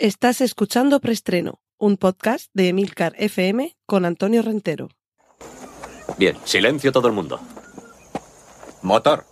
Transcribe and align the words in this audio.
Estás 0.00 0.40
escuchando 0.40 1.00
Preestreno, 1.00 1.60
un 1.76 1.96
podcast 1.96 2.50
de 2.54 2.68
Emilcar 2.68 3.14
FM 3.18 3.76
con 3.84 4.04
Antonio 4.04 4.42
Rentero. 4.42 4.90
Bien, 6.16 6.36
silencio 6.44 6.92
todo 6.92 7.08
el 7.08 7.14
mundo. 7.14 7.40
Motor. 8.82 9.24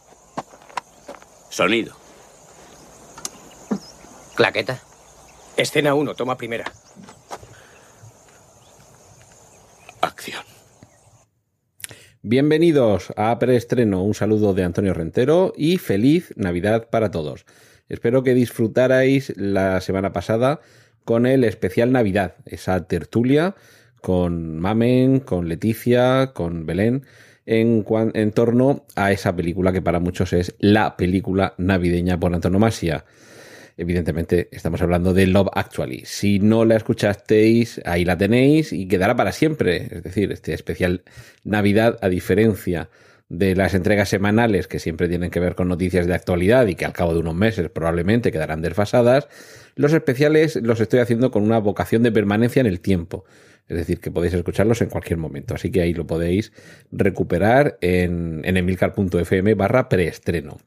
Sonido. 1.51 1.95
Claqueta. 4.35 4.83
Escena 5.57 5.95
1, 5.95 6.17
toma 6.17 6.37
primera. 6.37 6.65
Acción. 10.01 10.43
Bienvenidos 12.23 13.13
a 13.17 13.39
Preestreno, 13.39 14.03
un 14.03 14.15
saludo 14.15 14.53
de 14.53 14.65
Antonio 14.65 14.95
Rentero 14.95 15.53
y 15.57 15.79
feliz 15.79 16.35
Navidad 16.35 16.89
para 16.91 17.13
todos. 17.13 17.47
Espero 17.89 18.23
que 18.23 18.35
disfrutarais 18.35 19.33
la 19.37 19.81
semana 19.81 20.13
pasada 20.13 20.61
con 21.05 21.27
el 21.27 21.45
especial 21.45 21.93
Navidad, 21.93 22.35
esa 22.47 22.87
tertulia 22.89 23.55
con 24.01 24.59
Mamen, 24.59 25.21
con 25.21 25.49
Leticia, 25.49 26.33
con 26.33 26.67
Belén, 26.67 27.05
en, 27.45 27.85
en 28.15 28.33
torno 28.33 28.85
a 28.95 29.13
esa 29.13 29.35
película 29.35 29.73
que 29.73 29.83
para 29.83 30.01
muchos 30.01 30.33
es 30.33 30.55
la 30.59 30.97
película 30.97 31.55
navideña 31.59 32.19
por 32.19 32.35
antonomasia. 32.35 33.05
Evidentemente, 33.77 34.49
estamos 34.53 34.81
hablando 34.81 35.13
de 35.13 35.27
Love 35.27 35.49
Actually. 35.53 36.03
Si 36.07 36.39
no 36.39 36.65
la 36.65 36.77
escuchasteis, 36.77 37.81
ahí 37.85 38.05
la 38.05 38.17
tenéis 38.17 38.73
y 38.73 38.89
quedará 38.89 39.17
para 39.17 39.33
siempre. 39.33 39.89
Es 39.91 40.03
decir, 40.03 40.33
este 40.33 40.55
especial 40.55 41.03
Navidad, 41.45 41.99
a 42.01 42.09
diferencia 42.09 42.89
de 43.29 43.57
las 43.57 43.75
entregas 43.75 44.09
semanales 44.09 44.69
que 44.69 44.79
siempre 44.79 45.09
tienen 45.09 45.31
que 45.31 45.41
ver 45.41 45.55
con 45.55 45.69
noticias 45.69 46.07
de 46.07 46.15
actualidad 46.15 46.67
y 46.67 46.77
que 46.77 46.85
al 46.85 46.93
cabo 46.93 47.13
de 47.13 47.21
unos 47.21 47.35
meses 47.35 47.69
probablemente 47.71 48.31
quedarán 48.31 48.63
desfasadas, 48.63 49.29
los 49.75 49.93
especiales 49.93 50.57
los 50.57 50.81
estoy 50.81 51.01
haciendo 51.01 51.31
con 51.31 51.43
una 51.43 51.59
vocación 51.59 52.03
de 52.03 52.13
permanencia 52.13 52.61
en 52.61 52.67
el 52.67 52.81
tiempo. 52.81 53.25
Es 53.69 53.77
decir, 53.77 53.99
que 53.99 54.13
podéis 54.13 54.33
escucharlos 54.35 54.81
en 54.81 54.89
cualquier 54.89 55.19
momento. 55.19 55.55
Así 55.55 55.73
que 55.73 55.81
ahí 55.81 55.93
lo 55.93 56.07
podéis 56.07 56.53
recuperar 56.93 57.79
en, 57.81 58.43
en 58.45 58.57
emilcar.fm 58.57 59.55
barra 59.55 59.89
preestreno. 59.89 60.59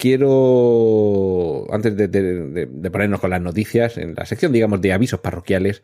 Quiero, 0.00 1.66
antes 1.70 1.94
de, 1.94 2.68
ponernos 2.90 3.20
con 3.20 3.28
las 3.28 3.42
noticias, 3.42 3.98
en 3.98 4.14
la 4.14 4.24
sección, 4.24 4.50
digamos, 4.50 4.80
de 4.80 4.94
avisos 4.94 5.20
parroquiales, 5.20 5.82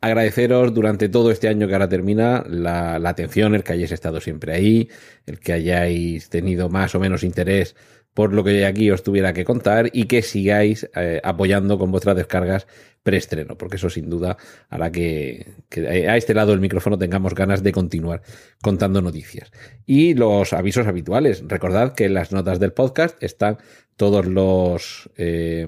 agradeceros 0.00 0.74
durante 0.74 1.08
todo 1.08 1.30
este 1.30 1.48
año 1.48 1.66
que 1.66 1.74
ahora 1.74 1.88
termina 1.88 2.44
la, 2.48 2.96
atención, 2.96 3.54
el 3.54 3.64
que 3.64 3.72
hayáis 3.72 3.92
estado 3.92 4.20
siempre 4.20 4.52
ahí, 4.54 4.88
el 5.26 5.38
que 5.38 5.52
hayáis 5.52 6.28
tenido 6.28 6.68
más 6.68 6.94
o 6.94 7.00
menos 7.00 7.24
interés 7.24 7.74
por 8.14 8.32
lo 8.32 8.42
que 8.42 8.64
aquí 8.64 8.90
os 8.90 9.02
tuviera 9.02 9.34
que 9.34 9.44
contar 9.44 9.90
y 9.92 10.04
que 10.04 10.22
sigáis 10.22 10.88
eh, 10.96 11.20
apoyando 11.22 11.78
con 11.78 11.90
vuestras 11.90 12.16
descargas 12.16 12.66
preestreno, 13.02 13.58
porque 13.58 13.76
eso 13.76 13.90
sin 13.90 14.08
duda 14.08 14.38
hará 14.70 14.90
que, 14.90 15.54
que, 15.68 16.08
a 16.08 16.16
este 16.16 16.32
lado 16.32 16.52
del 16.52 16.60
micrófono 16.60 16.96
tengamos 16.96 17.34
ganas 17.34 17.62
de 17.62 17.72
continuar 17.72 18.22
contando 18.62 19.02
noticias. 19.02 19.52
Y 19.84 20.14
los 20.14 20.54
avisos 20.54 20.86
habituales. 20.86 21.44
Recordad 21.46 21.94
que 21.94 22.08
las 22.08 22.32
notas 22.32 22.58
del 22.58 22.72
podcast 22.72 23.22
están 23.22 23.58
todos 23.96 24.26
los, 24.26 25.10
eh, 25.16 25.66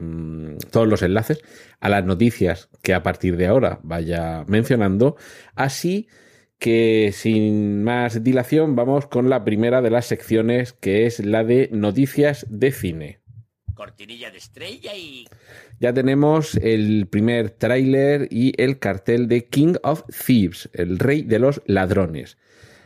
todos 0.71 0.87
los 0.87 1.03
enlaces 1.03 1.41
a 1.81 1.89
las 1.89 2.05
noticias 2.05 2.69
que 2.83 2.95
a 2.95 3.03
partir 3.03 3.37
de 3.37 3.47
ahora 3.47 3.81
vaya 3.83 4.45
mencionando, 4.47 5.17
así 5.55 6.09
que 6.59 7.11
sin 7.12 7.84
más 7.84 8.23
dilación 8.25 8.75
vamos 8.77 9.06
con 9.06 9.31
la 9.31 9.45
primera 9.45 9.81
de 9.81 9.91
las 9.91 10.06
secciones 10.06 10.73
que 10.73 11.06
es 11.06 11.25
la 11.25 11.45
de 11.45 11.69
noticias 11.73 12.47
de 12.51 12.73
cine. 12.73 13.21
Cortinilla 13.75 14.31
de 14.31 14.39
estrella 14.39 14.95
y... 14.97 15.27
Ya 15.79 15.93
tenemos 15.93 16.56
el 16.56 17.06
primer 17.06 17.51
tráiler 17.51 18.27
y 18.33 18.53
el 18.61 18.81
cartel 18.81 19.29
de 19.29 19.47
King 19.47 19.75
of 19.84 20.03
Thieves, 20.27 20.69
el 20.73 20.99
rey 20.99 21.23
de 21.23 21.39
los 21.39 21.62
ladrones. 21.67 22.37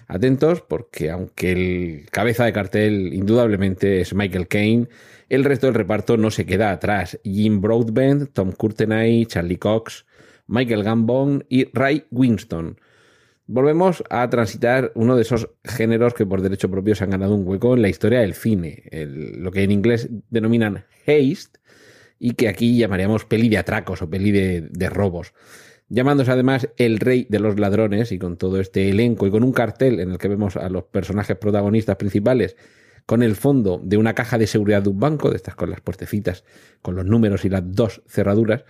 Atentos 0.06 0.60
porque 0.60 1.10
aunque 1.10 1.52
el 1.52 2.10
cabeza 2.10 2.44
de 2.44 2.52
cartel 2.52 3.14
indudablemente 3.14 4.02
es 4.02 4.12
Michael 4.12 4.48
Caine, 4.48 4.88
el 5.34 5.44
resto 5.44 5.66
del 5.66 5.74
reparto 5.74 6.16
no 6.16 6.30
se 6.30 6.46
queda 6.46 6.70
atrás. 6.70 7.18
Jim 7.24 7.60
Broadbent, 7.60 8.32
Tom 8.32 8.52
Courtenay, 8.52 9.26
Charlie 9.26 9.58
Cox, 9.58 10.04
Michael 10.46 10.84
Gambon 10.84 11.44
y 11.48 11.64
Ray 11.72 12.04
Winston 12.10 12.76
volvemos 13.46 14.02
a 14.08 14.28
transitar 14.30 14.92
uno 14.94 15.16
de 15.16 15.22
esos 15.22 15.48
géneros 15.64 16.14
que 16.14 16.26
por 16.26 16.40
derecho 16.40 16.70
propio 16.70 16.94
se 16.94 17.04
han 17.04 17.10
ganado 17.10 17.34
un 17.34 17.46
hueco 17.46 17.74
en 17.74 17.82
la 17.82 17.88
historia 17.88 18.20
del 18.20 18.34
cine, 18.34 18.84
lo 19.36 19.50
que 19.50 19.62
en 19.62 19.70
inglés 19.70 20.08
denominan 20.30 20.84
haste 21.06 21.60
y 22.18 22.32
que 22.32 22.48
aquí 22.48 22.78
llamaríamos 22.78 23.24
peli 23.24 23.48
de 23.48 23.58
atracos 23.58 24.00
o 24.00 24.08
peli 24.08 24.30
de 24.30 24.90
robos. 24.90 25.34
Llamándose 25.88 26.30
además 26.30 26.68
el 26.78 26.98
rey 26.98 27.26
de 27.28 27.40
los 27.40 27.58
ladrones 27.58 28.12
y 28.12 28.18
con 28.18 28.38
todo 28.38 28.58
este 28.60 28.88
elenco 28.88 29.26
y 29.26 29.30
con 29.30 29.44
un 29.44 29.52
cartel 29.52 30.00
en 30.00 30.12
el 30.12 30.18
que 30.18 30.28
vemos 30.28 30.56
a 30.56 30.70
los 30.70 30.84
personajes 30.84 31.36
protagonistas 31.36 31.96
principales 31.96 32.56
con 33.06 33.22
el 33.22 33.36
fondo 33.36 33.80
de 33.82 33.96
una 33.96 34.14
caja 34.14 34.38
de 34.38 34.46
seguridad 34.46 34.82
de 34.82 34.90
un 34.90 35.00
banco, 35.00 35.30
de 35.30 35.36
estas 35.36 35.54
con 35.54 35.70
las 35.70 35.80
puertecitas, 35.80 36.44
con 36.80 36.96
los 36.96 37.04
números 37.04 37.44
y 37.44 37.48
las 37.48 37.62
dos 37.64 38.02
cerraduras, 38.06 38.64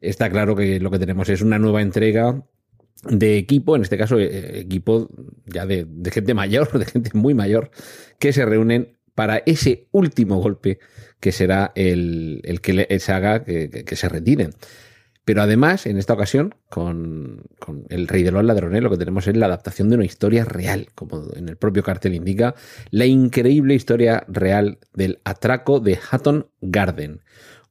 está 0.00 0.30
claro 0.30 0.56
que 0.56 0.80
lo 0.80 0.90
que 0.90 0.98
tenemos 0.98 1.28
es 1.28 1.42
una 1.42 1.58
nueva 1.58 1.82
entrega 1.82 2.42
de 3.04 3.38
equipo, 3.38 3.76
en 3.76 3.82
este 3.82 3.96
caso 3.96 4.18
eh, 4.18 4.60
equipo 4.60 5.08
ya 5.46 5.66
de, 5.66 5.86
gente 6.10 6.34
mayor, 6.34 6.70
de 6.78 6.84
gente 6.84 7.10
muy 7.14 7.34
mayor, 7.34 7.70
que 8.18 8.32
se 8.32 8.44
reúnen 8.44 8.98
para 9.14 9.38
ese 9.38 9.88
último 9.90 10.40
golpe 10.40 10.78
que 11.18 11.32
será 11.32 11.72
el, 11.74 12.40
el 12.44 12.60
que 12.60 12.72
les 12.72 13.08
haga 13.08 13.44
que, 13.44 13.96
se 13.96 14.08
retiren. 14.08 14.50
Pero 15.24 15.42
además, 15.42 15.86
en 15.86 15.98
esta 15.98 16.14
ocasión, 16.14 16.54
con, 16.68 17.42
El 17.88 18.08
Rey 18.08 18.22
de 18.22 18.32
los 18.32 18.44
Ladrones, 18.44 18.82
lo 18.82 18.90
que 18.90 18.96
tenemos 18.96 19.26
es 19.26 19.36
la 19.36 19.46
adaptación 19.46 19.88
de 19.88 19.96
una 19.96 20.04
historia 20.04 20.44
real, 20.44 20.88
como 20.94 21.22
en 21.34 21.48
el 21.48 21.56
propio 21.56 21.82
cartel 21.82 22.14
indica, 22.14 22.54
la 22.90 23.06
increíble 23.06 23.74
historia 23.74 24.24
real 24.28 24.78
del 24.94 25.20
atraco 25.24 25.78
de 25.78 25.98
Hatton 26.10 26.48
Garden, 26.60 27.20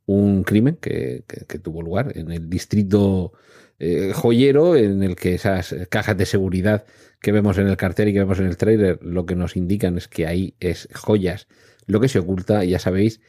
un 0.06 0.44
crimen 0.44 0.78
que, 0.80 1.24
que 1.28 1.60
tuvo 1.60 1.82
lugar 1.82 2.18
en 2.18 2.32
el 2.32 2.50
distrito 2.50 3.34
eh, 3.82 4.12
joyero 4.14 4.76
en 4.76 5.04
el 5.04 5.16
que 5.16 5.36
esas 5.36 5.74
cajas 5.90 6.18
de 6.18 6.26
seguridad 6.26 6.86
que 7.22 7.32
vemos 7.32 7.58
en 7.58 7.68
el 7.68 7.78
cartel 7.78 8.10
y 8.10 8.14
que 8.14 8.20
vemos 8.20 8.40
en 8.40 8.48
el 8.48 8.58
trailer 8.58 9.00
lo 9.02 9.26
que 9.26 9.36
nos 9.36 9.56
indican 9.56 9.98
es 9.98 10.10
que 10.10 10.28
ahí 10.28 10.56
es 10.60 10.90
joyas 10.94 11.48
lo 11.86 12.02
que 12.02 12.10
se 12.10 12.20
oculta. 12.20 12.66
Y 12.66 12.72
ya 12.72 12.80
sabéis 12.80 13.22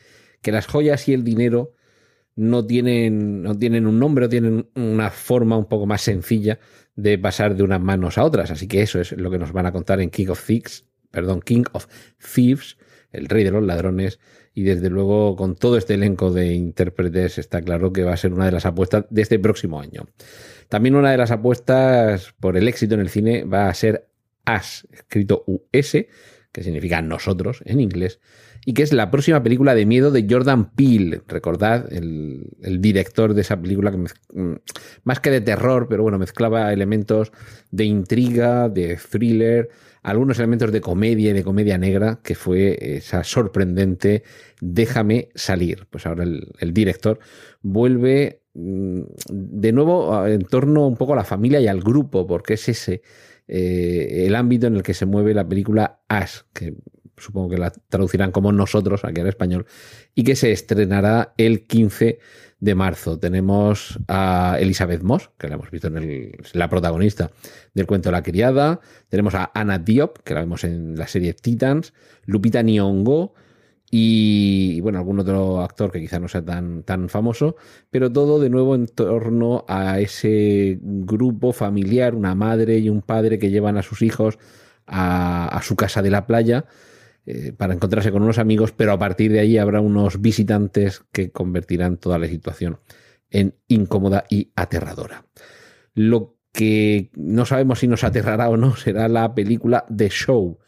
que 0.43 0.51
las 0.51 0.67
joyas 0.67 1.09
y 1.09 1.15
el 1.15 1.23
dinero 1.23 1.75
no 2.37 2.67
tienen, 2.67 3.43
no 3.43 3.57
tienen 3.57 3.87
un 3.87 3.99
nombre, 3.99 4.29
tienen 4.29 4.69
una 4.75 5.11
forma 5.11 5.57
un 5.57 5.67
poco 5.67 5.87
más 5.87 6.03
sencilla 6.03 6.59
de 6.97 7.19
pasar 7.19 7.57
de 7.57 7.63
unas 7.63 7.81
manos 7.81 8.19
a 8.19 8.25
otras. 8.25 8.51
Así 8.51 8.69
que 8.69 8.83
eso 8.83 9.01
es 9.01 9.13
lo 9.13 9.31
que 9.31 9.39
nos 9.39 9.53
van 9.53 9.67
a 9.67 9.73
contar 9.73 10.01
en 10.01 10.11
King 10.11 10.29
of 10.29 10.45
Thieves, 10.45 10.87
perdón, 11.11 11.41
King 11.41 11.65
of 11.73 11.87
Thieves, 12.35 12.79
el 13.13 13.27
rey 13.27 13.45
de 13.45 13.51
los 13.51 13.65
ladrones, 13.65 14.21
y 14.55 14.63
desde 14.63 14.91
luego 14.91 15.37
con 15.37 15.57
todo 15.57 15.77
este 15.77 15.95
elenco 15.95 16.33
de 16.33 16.55
intérpretes 16.55 17.39
está 17.39 17.63
claro 17.63 17.93
que 17.93 18.05
va 18.05 18.13
a 18.13 18.17
ser 18.17 18.33
una 18.33 18.47
de 18.47 18.53
las 18.53 18.67
apuestas 18.67 19.07
de 19.11 19.23
este 19.23 19.39
próximo 19.39 19.81
año. 19.81 20.07
También 20.69 20.95
una 20.95 21.11
de 21.11 21.17
las 21.17 21.31
apuestas 21.31 22.35
por 22.41 22.57
el 22.57 22.69
éxito 22.69 22.95
en 22.95 23.01
el 23.01 23.09
cine 23.09 23.45
va 23.45 23.69
a 23.69 23.75
ser 23.75 24.09
As, 24.45 24.87
escrito 24.93 25.45
US, 25.47 26.07
que 26.53 26.63
significa 26.65 27.03
nosotros 27.03 27.63
en 27.65 27.81
inglés, 27.81 28.21
y 28.65 28.75
que 28.75 28.83
es 28.83 28.93
la 28.93 29.11
próxima 29.11 29.43
película 29.43 29.75
de 29.75 29.87
miedo 29.87 30.11
de 30.11 30.27
Jordan 30.29 30.71
Peele. 30.71 31.23
Recordad, 31.27 31.93
el, 31.93 32.51
el 32.63 32.81
director 32.81 33.35
de 33.35 33.41
esa 33.41 33.61
película 33.61 33.91
que 33.91 33.97
mez, 33.97 34.15
más 35.05 35.21
que 35.21 35.31
de 35.31 35.41
terror, 35.41 35.87
pero 35.89 36.03
bueno, 36.03 36.19
mezclaba 36.19 36.73
elementos 36.73 37.33
de 37.71 37.85
intriga, 37.85 38.69
de 38.69 38.97
thriller, 38.97 39.71
algunos 40.03 40.39
elementos 40.39 40.73
de 40.73 40.81
comedia 40.81 41.31
y 41.31 41.35
de 41.35 41.45
comedia 41.45 41.79
negra, 41.79 42.21
que 42.23 42.35
fue 42.35 42.97
esa 42.97 43.25
sorprendente 43.25 44.23
Déjame 44.61 45.31
salir. 45.35 45.87
Pues 45.89 46.07
ahora 46.07 46.25
el, 46.25 46.53
el 46.59 46.75
director 46.75 47.19
vuelve 47.63 48.43
mm, 48.55 49.01
de 49.31 49.73
nuevo 49.73 50.27
en 50.27 50.43
torno 50.45 50.87
un 50.87 50.97
poco 50.97 51.15
a 51.15 51.17
la 51.17 51.25
familia 51.25 51.61
y 51.61 51.67
al 51.67 51.81
grupo, 51.81 52.27
porque 52.27 52.55
es 52.55 52.69
ese 52.69 53.03
eh, 53.53 54.27
el 54.27 54.37
ámbito 54.37 54.69
en 54.69 54.77
el 54.77 54.83
que 54.83 54.95
se 54.95 55.07
mueve 55.07 55.35
la 55.35 55.49
película 55.49 56.01
Ash, 56.09 56.43
que 56.53 56.77
supongo 57.21 57.51
que 57.51 57.59
la 57.59 57.71
traducirán 57.71 58.33
como 58.33 58.53
nosotros 58.53 59.05
aquí 59.05 59.21
en 59.21 59.27
español, 59.27 59.67
y 60.15 60.25
que 60.25 60.37
se 60.37 60.53
estrenará 60.53 61.35
el 61.37 61.67
15 61.67 62.19
de 62.61 62.75
marzo. 62.75 63.19
Tenemos 63.19 63.99
a 64.07 64.57
Elizabeth 64.61 65.03
Moss, 65.03 65.31
que 65.39 65.49
la 65.49 65.55
hemos 65.55 65.71
visto 65.71 65.89
en 65.89 65.97
el, 65.97 66.33
la 66.53 66.69
protagonista 66.69 67.31
del 67.75 67.87
cuento 67.87 68.11
La 68.13 68.23
criada. 68.23 68.81
Tenemos 69.09 69.35
a 69.35 69.51
Anna 69.55 69.79
Diop, 69.79 70.19
que 70.19 70.35
la 70.35 70.41
vemos 70.41 70.65
en 70.65 70.97
la 70.97 71.09
serie 71.09 71.33
Titans. 71.33 71.93
Lupita 72.27 72.63
Nyong'o 72.63 73.33
y, 73.91 74.81
bueno, 74.83 74.99
algún 74.99 75.19
otro 75.19 75.63
actor 75.63 75.91
que 75.91 76.01
quizá 76.01 76.21
no 76.21 76.29
sea 76.29 76.45
tan, 76.45 76.85
tan 76.85 77.09
famoso, 77.09 77.57
pero 77.91 78.13
todo 78.13 78.39
de 78.39 78.49
nuevo 78.49 78.77
en 78.77 78.87
torno 78.87 79.65
a 79.67 79.99
ese 79.99 80.79
grupo 80.81 81.53
familiar, 81.53 82.15
una 82.15 82.37
madre 82.37 82.79
y 82.79 82.89
un 82.89 83.03
padre 83.03 83.41
que 83.41 83.51
llevan 83.51 83.77
a 83.79 83.83
sus 83.83 84.03
hijos 84.03 84.39
a 84.93 85.61
su 85.63 85.77
casa 85.77 86.03
de 86.03 86.11
la 86.11 86.27
playa 86.27 86.67
eh, 87.27 87.53
para 87.53 87.75
encontrarse 87.75 88.13
con 88.13 88.23
unos 88.23 88.39
amigos, 88.39 88.73
pero 88.73 88.93
a 88.93 88.99
partir 88.99 89.33
de 89.33 89.41
ahí 89.41 89.59
habrá 89.59 89.81
unos 89.81 90.21
visitantes 90.21 91.05
que 91.13 91.31
convertirán 91.31 91.97
toda 91.97 92.19
la 92.19 92.27
situación 92.27 92.79
en 93.31 93.55
incómoda 93.69 94.25
y 94.29 94.53
aterradora. 94.57 95.27
Lo 95.95 96.37
que 96.53 97.11
no 97.15 97.47
sabemos 97.47 97.81
si 97.81 97.89
nos 97.89 98.05
aterrará 98.05 98.49
o 98.49 98.57
no 98.57 98.77
será 98.77 99.09
la 99.09 99.35
película 99.35 99.85
The 99.95 100.09
Show, 100.09 100.59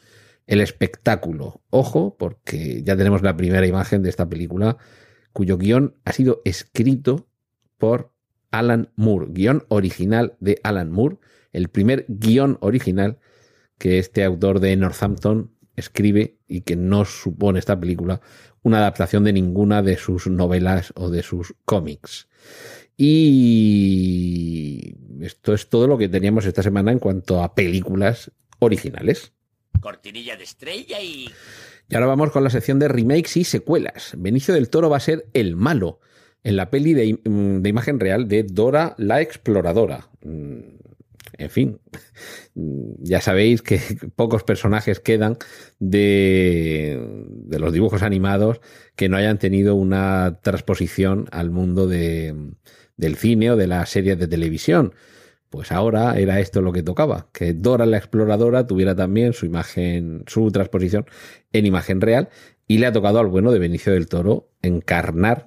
el 0.46 0.60
espectáculo. 0.60 1.62
Ojo, 1.70 2.16
porque 2.18 2.82
ya 2.82 2.96
tenemos 2.96 3.22
la 3.22 3.36
primera 3.36 3.66
imagen 3.66 4.02
de 4.02 4.10
esta 4.10 4.28
película, 4.28 4.76
cuyo 5.32 5.58
guion 5.58 5.96
ha 6.04 6.12
sido 6.12 6.42
escrito 6.44 7.28
por 7.78 8.12
Alan 8.50 8.90
Moore, 8.96 9.28
guion 9.30 9.64
original 9.68 10.36
de 10.40 10.60
Alan 10.62 10.90
Moore, 10.92 11.16
el 11.52 11.68
primer 11.68 12.04
guion 12.08 12.58
original 12.60 13.18
que 13.78 13.98
este 13.98 14.22
autor 14.22 14.60
de 14.60 14.76
Northampton 14.76 15.50
escribe 15.76 16.38
y 16.48 16.62
que 16.62 16.76
no 16.76 17.04
supone 17.04 17.58
esta 17.58 17.78
película 17.78 18.20
una 18.62 18.78
adaptación 18.78 19.24
de 19.24 19.32
ninguna 19.32 19.82
de 19.82 19.96
sus 19.96 20.26
novelas 20.26 20.92
o 20.96 21.10
de 21.10 21.22
sus 21.22 21.54
cómics. 21.64 22.28
Y 22.96 24.94
esto 25.20 25.54
es 25.54 25.68
todo 25.68 25.86
lo 25.86 25.98
que 25.98 26.08
teníamos 26.08 26.44
esta 26.46 26.62
semana 26.62 26.92
en 26.92 26.98
cuanto 26.98 27.42
a 27.42 27.54
películas 27.54 28.30
originales. 28.58 29.32
Cortinilla 29.80 30.36
de 30.36 30.44
estrella 30.44 31.00
y... 31.00 31.28
Y 31.88 31.94
ahora 31.94 32.06
vamos 32.06 32.30
con 32.30 32.44
la 32.44 32.50
sección 32.50 32.78
de 32.78 32.88
remakes 32.88 33.36
y 33.36 33.44
secuelas. 33.44 34.14
Benicio 34.16 34.54
del 34.54 34.70
Toro 34.70 34.88
va 34.88 34.96
a 34.96 35.00
ser 35.00 35.26
el 35.34 35.56
malo 35.56 36.00
en 36.44 36.56
la 36.56 36.70
peli 36.70 36.94
de, 36.94 37.18
de 37.24 37.68
imagen 37.68 38.00
real 38.00 38.28
de 38.28 38.44
Dora 38.44 38.94
la 38.98 39.20
Exploradora. 39.20 40.08
Mm, 41.38 41.42
en 41.42 41.50
fin, 41.50 41.80
ya 42.54 43.20
sabéis 43.20 43.62
que 43.62 43.80
pocos 44.16 44.44
personajes 44.44 45.00
quedan 45.00 45.38
de, 45.78 47.00
los 47.50 47.72
dibujos 47.72 48.02
animados 48.02 48.60
que 48.96 49.08
no 49.08 49.16
hayan 49.16 49.38
tenido 49.38 49.74
una 49.74 50.40
transposición 50.42 51.28
al 51.32 51.50
mundo 51.50 51.86
de, 51.86 52.34
del 52.96 53.16
cine 53.16 53.50
o 53.50 53.56
de 53.56 53.66
las 53.66 53.90
series 53.90 54.18
de 54.18 54.28
televisión. 54.28 54.94
Pues 55.50 55.70
ahora 55.70 56.18
era 56.18 56.40
esto 56.40 56.62
lo 56.62 56.72
que 56.72 56.82
tocaba, 56.82 57.28
que 57.32 57.52
Dora 57.52 57.84
la 57.84 57.98
exploradora 57.98 58.66
tuviera 58.66 58.96
también 58.96 59.34
su 59.34 59.44
imagen, 59.44 60.24
su 60.26 60.50
transposición 60.50 61.04
en 61.52 61.66
imagen 61.66 62.00
real 62.00 62.30
y 62.66 62.78
le 62.78 62.86
ha 62.86 62.92
tocado 62.92 63.18
al 63.18 63.26
bueno 63.26 63.52
de 63.52 63.58
Benicio 63.58 63.92
del 63.92 64.08
Toro 64.08 64.48
encarnar 64.62 65.44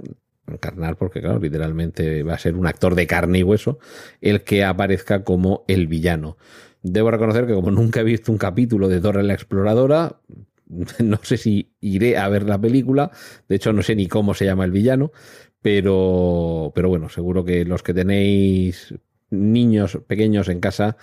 encarnar 0.47 0.97
porque 0.97 1.21
claro, 1.21 1.39
literalmente 1.39 2.23
va 2.23 2.35
a 2.35 2.39
ser 2.39 2.55
un 2.55 2.67
actor 2.67 2.95
de 2.95 3.07
carne 3.07 3.39
y 3.39 3.43
hueso 3.43 3.79
el 4.21 4.43
que 4.43 4.63
aparezca 4.63 5.23
como 5.23 5.63
el 5.67 5.87
villano. 5.87 6.37
Debo 6.81 7.11
reconocer 7.11 7.47
que 7.47 7.53
como 7.53 7.71
nunca 7.71 8.01
he 8.01 8.03
visto 8.03 8.31
un 8.31 8.37
capítulo 8.37 8.87
de 8.87 8.99
Dora 8.99 9.23
la 9.23 9.33
exploradora, 9.33 10.19
no 10.99 11.19
sé 11.23 11.37
si 11.37 11.73
iré 11.81 12.17
a 12.17 12.29
ver 12.29 12.43
la 12.43 12.59
película, 12.59 13.11
de 13.47 13.55
hecho 13.55 13.73
no 13.73 13.81
sé 13.81 13.95
ni 13.95 14.07
cómo 14.07 14.33
se 14.33 14.45
llama 14.45 14.65
el 14.65 14.71
villano, 14.71 15.11
pero, 15.61 16.71
pero 16.75 16.89
bueno, 16.89 17.09
seguro 17.09 17.43
que 17.43 17.65
los 17.65 17.81
que 17.81 17.93
tenéis 17.93 18.93
niños 19.31 19.99
pequeños 20.07 20.47
en 20.49 20.59
casa, 20.59 20.97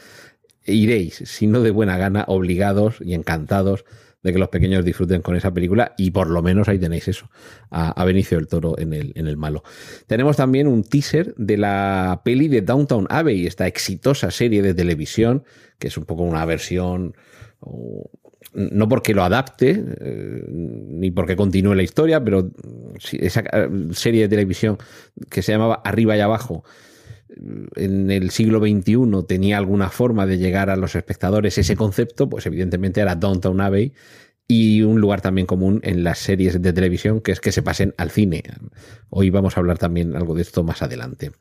iréis, 0.65 1.23
si 1.27 1.47
no 1.47 1.61
de 1.63 1.73
buena 1.73 1.99
gana, 1.99 2.25
obligados 2.29 2.99
y 3.01 3.15
encantados 3.15 3.85
de 4.23 4.33
que 4.33 4.39
los 4.39 4.49
pequeños 4.49 4.85
disfruten 4.85 5.21
con 5.21 5.37
esa 5.37 5.53
película 5.53 5.95
y 5.97 6.11
por 6.11 6.31
lo 6.31 6.43
menos 6.43 6.69
ahí 6.69 6.79
tenéis 6.79 7.09
eso, 7.09 7.29
a, 7.71 8.05
Benicio 8.05 8.39
del 8.39 8.47
Toro 8.47 8.79
en 8.79 8.93
el, 8.93 9.13
en 9.17 9.27
el 9.27 9.37
malo. 9.37 9.63
Tenemos 10.07 10.37
también 10.37 10.67
un 10.67 10.85
teaser 10.85 11.35
de 11.37 11.57
la 11.57 12.23
peli 12.25 12.49
de 12.49 12.63
Downtown 12.63 13.07
Abbey, 13.11 13.47
esta 13.47 13.67
exitosa 13.67 14.31
serie 14.31 14.63
de 14.63 14.75
televisión, 14.75 15.45
que 15.79 15.89
es 15.89 15.97
un 15.97 16.05
poco 16.05 16.23
una 16.23 16.45
versión, 16.45 17.15
no 18.55 18.89
porque 18.89 19.15
lo 19.15 19.25
adapte, 19.25 19.83
eh, 20.01 20.45
ni 20.49 21.11
porque 21.11 21.37
continúe 21.37 21.75
la 21.75 21.83
historia, 21.83 22.23
pero 22.23 22.51
esa 23.13 23.41
eh, 23.41 23.69
serie 23.93 24.23
de 24.23 24.29
televisión 24.29 24.79
que 25.31 25.43
se 25.43 25.53
llamaba 25.53 25.81
Arriba 25.85 26.17
y 26.17 26.21
Abajo, 26.21 26.65
en 27.77 28.11
el 28.11 28.31
siglo 28.31 28.61
XXI 28.61 29.25
tenía 29.27 29.59
alguna 29.59 29.91
forma 29.91 30.27
de 30.27 30.39
llegar 30.39 30.71
a 30.71 30.77
los 30.77 30.95
espectadores 30.95 31.59
ese 31.59 31.77
concepto, 31.77 32.29
pues 32.29 32.47
evidentemente 32.47 33.01
era 33.01 33.15
Downtown 33.15 33.61
Abbey 33.61 33.93
y 34.49 34.83
un 34.83 35.01
lugar 35.01 35.23
también 35.23 35.47
común 35.47 35.81
en 35.83 36.05
las 36.05 36.19
series 36.19 36.61
de 36.61 36.73
televisión 36.73 37.21
que 37.21 37.33
es 37.33 37.41
que 37.41 37.53
se 37.53 37.63
pasen 37.63 37.95
al 37.97 38.11
cine. 38.11 38.43
Hoy 39.09 39.31
vamos 39.31 39.57
a 39.57 39.61
hablar 39.61 39.79
también 39.79 40.15
algo 40.15 40.35
de 40.35 40.43
esto 40.43 40.63
más 40.63 40.83
adelante. 40.83 41.33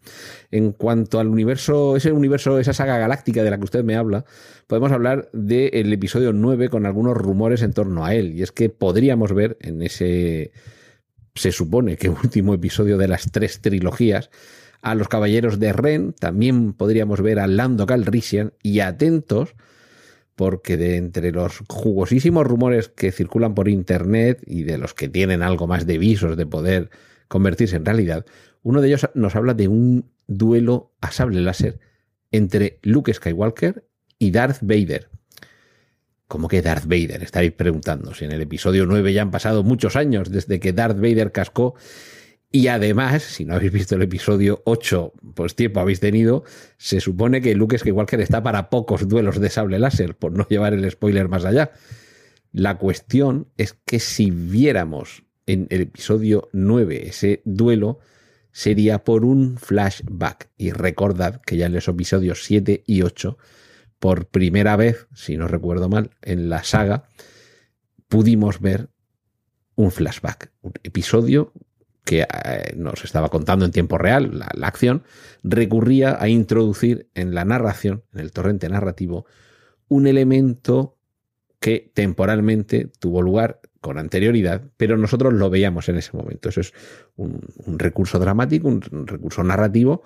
En 0.49 0.71
cuanto 0.71 1.19
al 1.19 1.27
universo, 1.27 1.97
ese 1.97 2.11
universo, 2.11 2.57
esa 2.59 2.73
saga 2.73 2.97
galáctica 2.97 3.43
de 3.43 3.49
la 3.49 3.57
que 3.57 3.65
usted 3.65 3.83
me 3.83 3.95
habla, 3.95 4.23
podemos 4.67 4.91
hablar 4.91 5.29
del 5.33 5.91
episodio 5.91 6.31
9 6.31 6.69
con 6.69 6.85
algunos 6.85 7.17
rumores 7.17 7.63
en 7.63 7.73
torno 7.73 8.05
a 8.05 8.15
él. 8.15 8.33
Y 8.33 8.43
es 8.43 8.51
que 8.51 8.69
podríamos 8.69 9.33
ver 9.33 9.57
en 9.59 9.81
ese, 9.81 10.51
se 11.35 11.51
supone 11.51 11.97
que 11.97 12.09
último 12.23 12.53
episodio 12.53 12.97
de 12.97 13.07
las 13.07 13.31
tres 13.31 13.59
trilogías, 13.61 14.29
a 14.81 14.95
los 14.95 15.07
caballeros 15.07 15.59
de 15.59 15.73
Ren, 15.73 16.13
también 16.13 16.73
podríamos 16.73 17.21
ver 17.21 17.39
a 17.39 17.47
Lando 17.47 17.85
Calrissian 17.85 18.53
y 18.63 18.79
atentos 18.79 19.55
porque 20.35 20.77
de 20.77 20.97
entre 20.97 21.31
los 21.31 21.59
jugosísimos 21.67 22.47
rumores 22.47 22.89
que 22.89 23.11
circulan 23.11 23.53
por 23.53 23.69
internet 23.69 24.41
y 24.47 24.63
de 24.63 24.77
los 24.77 24.93
que 24.93 25.07
tienen 25.07 25.43
algo 25.43 25.67
más 25.67 25.85
de 25.85 25.97
visos 25.97 26.35
de 26.35 26.45
poder 26.45 26.89
convertirse 27.27 27.75
en 27.75 27.85
realidad, 27.85 28.25
uno 28.63 28.81
de 28.81 28.87
ellos 28.87 29.09
nos 29.13 29.35
habla 29.35 29.53
de 29.53 29.67
un 29.67 30.09
duelo 30.27 30.93
a 31.01 31.11
sable 31.11 31.41
láser 31.41 31.79
entre 32.31 32.79
Luke 32.81 33.13
Skywalker 33.13 33.85
y 34.17 34.31
Darth 34.31 34.59
Vader. 34.61 35.09
¿Cómo 36.27 36.47
que 36.47 36.61
Darth 36.61 36.85
Vader? 36.85 37.21
Estaréis 37.23 37.51
preguntando. 37.51 38.13
Si 38.13 38.23
en 38.23 38.31
el 38.31 38.41
episodio 38.41 38.85
9 38.85 39.11
ya 39.11 39.21
han 39.21 39.31
pasado 39.31 39.63
muchos 39.63 39.95
años 39.95 40.31
desde 40.31 40.59
que 40.59 40.71
Darth 40.71 40.95
Vader 40.95 41.31
cascó 41.31 41.75
y 42.51 42.67
además, 42.67 43.23
si 43.23 43.45
no 43.45 43.55
habéis 43.55 43.71
visto 43.71 43.95
el 43.95 44.01
episodio 44.01 44.61
8, 44.65 45.13
pues 45.35 45.55
tiempo 45.55 45.79
habéis 45.79 46.01
tenido, 46.01 46.43
se 46.77 46.99
supone 46.99 47.41
que 47.41 47.55
Luke 47.55 47.77
Skywalker 47.77 48.19
está 48.19 48.43
para 48.43 48.69
pocos 48.69 49.07
duelos 49.07 49.39
de 49.39 49.49
sable 49.49 49.79
láser, 49.79 50.17
por 50.17 50.33
no 50.33 50.45
llevar 50.49 50.73
el 50.73 50.89
spoiler 50.91 51.29
más 51.29 51.45
allá. 51.45 51.71
La 52.51 52.77
cuestión 52.77 53.47
es 53.55 53.77
que 53.85 53.99
si 53.99 54.31
viéramos 54.31 55.23
en 55.45 55.67
el 55.69 55.81
episodio 55.81 56.49
9 56.51 57.07
ese 57.07 57.41
duelo, 57.45 57.99
sería 58.51 59.05
por 59.05 59.23
un 59.23 59.57
flashback. 59.57 60.49
Y 60.57 60.71
recordad 60.71 61.41
que 61.41 61.55
ya 61.55 61.67
en 61.67 61.73
los 61.73 61.87
episodios 61.87 62.43
7 62.43 62.83
y 62.85 63.03
8, 63.03 63.37
por 63.99 64.27
primera 64.27 64.75
vez, 64.75 65.07
si 65.13 65.37
no 65.37 65.47
recuerdo 65.47 65.87
mal, 65.87 66.11
en 66.21 66.49
la 66.49 66.65
saga, 66.65 67.07
pudimos 68.09 68.59
ver 68.59 68.89
un 69.75 69.89
flashback, 69.89 70.51
un 70.61 70.73
episodio 70.83 71.53
que 72.11 72.23
eh, 72.23 72.73
nos 72.75 73.05
estaba 73.05 73.29
contando 73.29 73.63
en 73.63 73.71
tiempo 73.71 73.97
real 73.97 74.37
la, 74.37 74.67
acción, 74.67 75.03
recurría 75.43 76.21
a 76.21 76.27
introducir 76.27 77.07
en 77.15 77.33
la 77.33 77.45
narración, 77.45 78.03
en 78.13 78.19
el 78.19 78.33
torrente 78.33 78.67
narrativo, 78.67 79.25
un 79.87 80.07
elemento 80.07 80.97
que 81.61 81.89
temporalmente 81.93 82.91
tuvo 82.99 83.21
lugar 83.21 83.61
con 83.79 83.97
anterioridad, 83.97 84.61
pero 84.75 84.97
nosotros 84.97 85.31
lo 85.31 85.49
veíamos 85.49 85.87
en 85.87 85.99
ese 85.99 86.11
momento. 86.11 86.49
Eso 86.49 86.59
es 86.59 86.73
un, 87.15 87.39
recurso 87.79 88.19
dramático, 88.19 88.67
un, 88.67 88.81
recurso 89.07 89.41
narrativo 89.45 90.03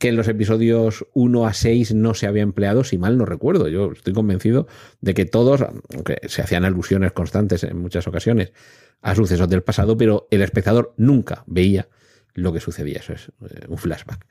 que 0.00 0.08
en 0.08 0.16
los 0.16 0.28
episodios 0.28 1.06
1 1.12 1.46
a 1.46 1.52
6 1.52 1.94
no 1.94 2.14
se 2.14 2.26
había 2.26 2.42
empleado, 2.42 2.84
si 2.84 2.96
mal 2.96 3.18
no 3.18 3.26
recuerdo. 3.26 3.68
Yo 3.68 3.92
estoy 3.92 4.14
convencido 4.14 4.66
de 5.02 5.12
que 5.12 5.26
todos, 5.26 5.60
aunque 5.94 6.16
se 6.26 6.40
hacían 6.40 6.64
alusiones 6.64 7.12
constantes 7.12 7.64
en 7.64 7.76
muchas 7.76 8.08
ocasiones 8.08 8.54
a 9.02 9.14
sucesos 9.14 9.50
del 9.50 9.62
pasado, 9.62 9.98
pero 9.98 10.26
el 10.30 10.40
espectador 10.40 10.94
nunca 10.96 11.44
veía 11.46 11.88
lo 12.32 12.50
que 12.50 12.60
sucedía. 12.60 13.00
Eso 13.00 13.12
es 13.12 13.28
eh, 13.28 13.66
un 13.68 13.76
flashback. 13.76 14.26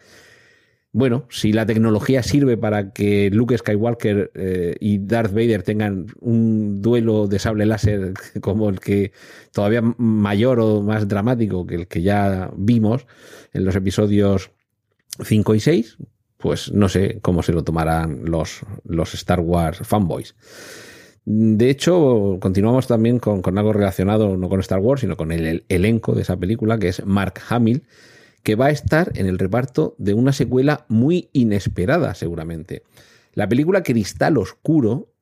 Bueno, 0.91 1.27
si 1.29 1.53
la 1.53 1.67
tecnología 1.67 2.23
sirve 2.23 2.57
para 2.57 2.91
que 2.91 3.29
Luke 3.31 3.55
Skywalker 3.55 4.31
eh, 4.33 4.75
y 4.79 4.97
Darth 4.97 5.33
Vader 5.33 5.61
tengan 5.61 6.07
un 6.19 6.81
duelo 6.81 7.27
de 7.27 7.37
sable 7.37 7.67
láser 7.67 8.13
como 8.41 8.69
el 8.69 8.79
que 8.79 9.11
todavía 9.51 9.83
mayor 9.83 10.59
o 10.61 10.81
más 10.81 11.07
dramático 11.07 11.67
que 11.67 11.75
el 11.75 11.87
que 11.87 12.01
ya 12.01 12.49
vimos 12.57 13.05
en 13.53 13.65
los 13.65 13.75
episodios 13.75 14.49
5 15.23 15.55
y 15.55 15.59
6, 15.59 15.97
pues 16.37 16.71
no 16.71 16.89
sé 16.89 17.19
cómo 17.21 17.43
se 17.43 17.53
lo 17.53 17.63
tomarán 17.63 18.25
los, 18.25 18.61
los 18.83 19.13
Star 19.13 19.41
Wars 19.41 19.79
fanboys. 19.83 20.35
De 21.25 21.69
hecho, 21.69 22.37
continuamos 22.39 22.87
también 22.87 23.19
con, 23.19 23.57
algo 23.57 23.71
relacionado 23.71 24.35
no 24.35 24.49
con 24.49 24.61
Star 24.61 24.79
Wars, 24.79 25.01
sino 25.01 25.15
con 25.15 25.31
el, 25.31 25.63
elenco 25.69 26.13
de 26.13 26.23
esa 26.23 26.37
película, 26.37 26.79
que 26.79 26.87
es 26.87 27.05
Mark 27.05 27.35
Hamill, 27.49 27.83
que 28.41 28.55
va 28.55 28.67
a 28.67 28.71
estar 28.71 29.11
en 29.15 29.27
el 29.27 29.37
reparto 29.37 29.95
de 29.99 30.15
una 30.15 30.33
secuela 30.33 30.85
muy 30.87 31.29
inesperada, 31.33 32.15
seguramente. 32.15 32.83
La 33.33 33.47
película 33.47 33.83
Cristal 33.83 34.37
Oscuro, 34.37 35.13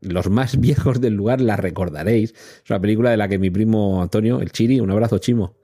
los 0.00 0.28
más 0.28 0.60
viejos 0.60 1.00
del 1.00 1.14
lugar 1.14 1.40
la 1.40 1.56
recordaréis. 1.56 2.32
Es 2.32 2.70
una 2.70 2.80
película 2.80 3.10
de 3.10 3.16
la 3.16 3.28
que 3.28 3.38
mi 3.38 3.50
primo 3.50 4.02
Antonio, 4.02 4.40
el 4.40 4.50
Chiri, 4.50 4.80
un 4.80 4.90
abrazo 4.90 5.18
Chimo. 5.18 5.56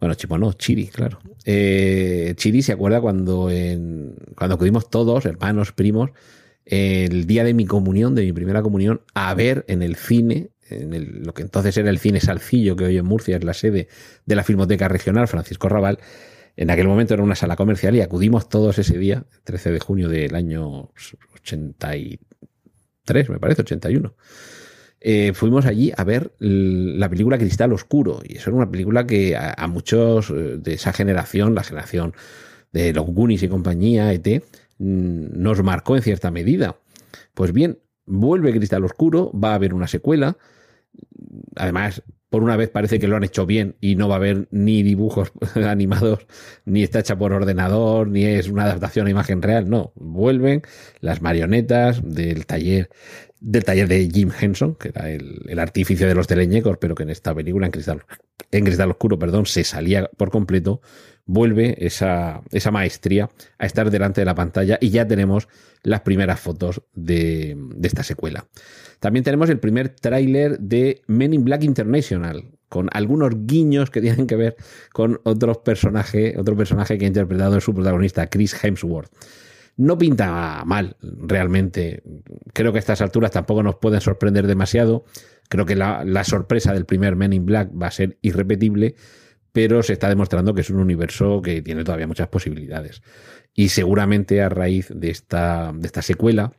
Bueno, 0.00 0.14
Chimo 0.14 0.38
no, 0.38 0.52
Chiri, 0.52 0.86
claro. 0.88 1.18
Eh, 1.44 2.34
Chiri 2.36 2.62
se 2.62 2.72
acuerda 2.72 3.00
cuando, 3.00 3.50
en, 3.50 4.14
cuando 4.36 4.54
acudimos 4.54 4.90
todos, 4.90 5.26
hermanos, 5.26 5.72
primos, 5.72 6.10
el 6.64 7.26
día 7.26 7.44
de 7.44 7.54
mi 7.54 7.66
comunión, 7.66 8.14
de 8.14 8.22
mi 8.22 8.32
primera 8.32 8.62
comunión, 8.62 9.00
a 9.14 9.34
ver 9.34 9.64
en 9.68 9.82
el 9.82 9.96
cine, 9.96 10.50
en 10.68 11.24
lo 11.24 11.34
que 11.34 11.42
entonces 11.42 11.76
era 11.76 11.90
el 11.90 11.98
cine 11.98 12.20
Salcillo, 12.20 12.76
que 12.76 12.84
hoy 12.84 12.98
en 12.98 13.06
Murcia 13.06 13.36
es 13.36 13.44
la 13.44 13.54
sede 13.54 13.88
de 14.26 14.36
la 14.36 14.44
Filmoteca 14.44 14.86
Regional 14.86 15.26
Francisco 15.26 15.68
Raval, 15.68 15.98
En 16.56 16.70
aquel 16.70 16.86
momento 16.88 17.14
era 17.14 17.22
una 17.22 17.36
sala 17.36 17.56
comercial 17.56 17.96
y 17.96 18.00
acudimos 18.00 18.48
todos 18.48 18.78
ese 18.78 18.98
día, 18.98 19.24
13 19.44 19.72
de 19.72 19.80
junio 19.80 20.08
del 20.08 20.34
año 20.34 20.90
83, 21.42 23.30
me 23.30 23.38
parece, 23.38 23.62
81. 23.62 24.14
Eh, 25.00 25.32
fuimos 25.32 25.64
allí 25.66 25.92
a 25.96 26.02
ver 26.02 26.32
la 26.38 27.08
película 27.08 27.38
Cristal 27.38 27.72
Oscuro. 27.72 28.20
Y 28.26 28.36
eso 28.36 28.50
era 28.50 28.56
una 28.56 28.70
película 28.70 29.06
que 29.06 29.36
a, 29.36 29.66
muchos 29.68 30.30
eh, 30.30 30.58
de 30.58 30.74
esa 30.74 30.92
generación, 30.92 31.54
la 31.54 31.62
generación 31.62 32.14
de 32.72 32.92
los 32.92 33.06
Goonies 33.06 33.42
y 33.42 33.48
compañía, 33.48 34.12
ET, 34.12 34.42
mm, 34.78 35.40
nos 35.40 35.62
marcó 35.62 35.96
en 35.96 36.02
cierta 36.02 36.30
medida. 36.30 36.76
Pues 37.34 37.52
bien, 37.52 37.78
vuelve 38.06 38.52
Cristal 38.52 38.84
Oscuro, 38.84 39.30
va 39.32 39.52
a 39.52 39.54
haber 39.54 39.74
una 39.74 39.86
secuela. 39.86 40.36
Además, 41.56 42.02
por 42.30 42.42
una 42.42 42.56
vez 42.56 42.68
parece 42.68 42.98
que 42.98 43.08
lo 43.08 43.16
han 43.16 43.24
hecho 43.24 43.46
bien 43.46 43.76
y 43.80 43.96
no 43.96 44.08
va 44.08 44.16
a 44.16 44.18
haber 44.18 44.48
ni 44.50 44.82
dibujos 44.82 45.32
animados, 45.54 46.26
ni 46.64 46.82
está 46.82 47.00
hecha 47.00 47.16
por 47.16 47.32
ordenador, 47.32 48.08
ni 48.08 48.24
es 48.24 48.48
una 48.48 48.64
adaptación 48.64 49.06
a 49.06 49.10
imagen 49.10 49.42
real. 49.42 49.68
No, 49.68 49.92
vuelven 49.96 50.62
las 51.00 51.22
marionetas 51.22 52.00
del 52.04 52.46
taller 52.46 52.90
del 53.40 53.64
taller 53.64 53.88
de 53.88 54.10
Jim 54.12 54.30
Henson, 54.38 54.74
que 54.74 54.88
era 54.88 55.10
el, 55.10 55.58
artífice 55.58 56.06
de 56.06 56.14
los 56.14 56.26
teleñecos, 56.26 56.76
pero 56.80 56.94
que 56.94 57.04
en 57.04 57.10
esta 57.10 57.34
película, 57.34 57.66
en 57.66 57.72
Cristal, 57.72 58.02
en 58.50 58.64
Cristal 58.64 58.90
Oscuro, 58.90 59.18
perdón, 59.18 59.46
se 59.46 59.64
salía 59.64 60.10
por 60.16 60.30
completo, 60.30 60.80
vuelve 61.28 61.76
esa, 61.86 62.40
esa 62.50 62.72
maestría 62.72 63.28
a 63.58 63.66
estar 63.66 63.90
delante 63.90 64.22
de 64.22 64.24
la 64.24 64.34
pantalla 64.34 64.78
y 64.80 64.90
ya 64.90 65.06
tenemos 65.06 65.46
las 65.82 66.00
primeras 66.00 66.40
fotos 66.40 66.82
de, 66.94 67.54
de 67.76 67.86
esta 67.86 68.02
secuela. 68.02 68.46
También 68.98 69.22
tenemos 69.22 69.48
el 69.50 69.60
primer 69.60 69.90
tráiler 69.90 70.58
de 70.58 71.02
Men 71.06 71.34
in 71.34 71.44
Black 71.44 71.62
International, 71.62 72.44
con 72.68 72.88
algunos 72.92 73.30
guiños 73.46 73.90
que 73.90 74.00
tienen 74.00 74.26
que 74.26 74.36
ver 74.36 74.56
con 74.92 75.20
otros 75.22 75.58
personaje, 75.58 76.34
otro 76.38 76.56
personaje 76.56 76.98
que 76.98 77.04
ha 77.04 77.08
interpretado 77.08 77.60
su 77.60 77.74
protagonista, 77.74 78.26
Chris 78.28 78.56
Hemsworth. 78.64 79.10
No 79.76 79.96
pinta 79.96 80.64
mal, 80.64 80.96
realmente. 81.02 82.02
Creo 82.52 82.72
que 82.72 82.78
a 82.78 82.80
estas 82.80 83.00
alturas 83.00 83.30
tampoco 83.30 83.62
nos 83.62 83.76
pueden 83.76 84.00
sorprender 84.00 84.48
demasiado. 84.48 85.04
Creo 85.48 85.66
que 85.66 85.76
la, 85.76 86.04
la 86.04 86.24
sorpresa 86.24 86.72
del 86.72 86.84
primer 86.84 87.14
Men 87.14 87.32
in 87.32 87.46
Black 87.46 87.70
va 87.80 87.86
a 87.86 87.92
ser 87.92 88.18
irrepetible, 88.20 88.96
pero 89.58 89.82
se 89.82 89.94
está 89.94 90.08
demostrando 90.08 90.54
que 90.54 90.60
es 90.60 90.70
un 90.70 90.78
universo 90.78 91.42
que 91.42 91.62
tiene 91.62 91.82
todavía 91.82 92.06
muchas 92.06 92.28
posibilidades. 92.28 93.02
Y 93.54 93.70
seguramente 93.70 94.40
a 94.40 94.48
raíz 94.48 94.86
de 94.94 95.10
esta, 95.10 95.72
de 95.74 95.84
esta 95.84 96.00
secuela, 96.00 96.52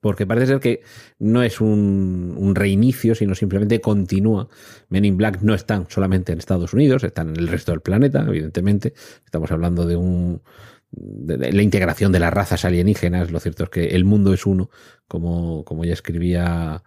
porque 0.00 0.26
parece 0.26 0.48
ser 0.48 0.58
que 0.58 0.80
no 1.20 1.44
es 1.44 1.60
un, 1.60 2.54
reinicio, 2.56 3.14
sino 3.14 3.36
simplemente 3.36 3.80
continúa. 3.80 4.48
Men 4.88 5.04
in 5.04 5.16
Black 5.16 5.42
no 5.42 5.54
están 5.54 5.86
solamente 5.88 6.32
en 6.32 6.40
Estados 6.40 6.72
Unidos, 6.72 7.04
están 7.04 7.28
en 7.28 7.36
el 7.36 7.46
resto 7.46 7.70
del 7.70 7.82
planeta, 7.82 8.24
evidentemente. 8.26 8.94
Estamos 9.24 9.52
hablando 9.52 9.86
de 9.86 9.94
un 9.94 10.42
la 10.90 11.62
integración 11.62 12.10
de 12.10 12.18
las 12.18 12.32
razas 12.32 12.64
alienígenas. 12.64 13.30
Lo 13.30 13.38
cierto 13.38 13.62
es 13.62 13.70
que 13.70 13.86
el 13.90 14.04
mundo 14.04 14.34
es 14.34 14.44
uno, 14.44 14.70
como, 15.06 15.64
como 15.64 15.84
ya 15.84 15.92
escribía. 15.92 16.82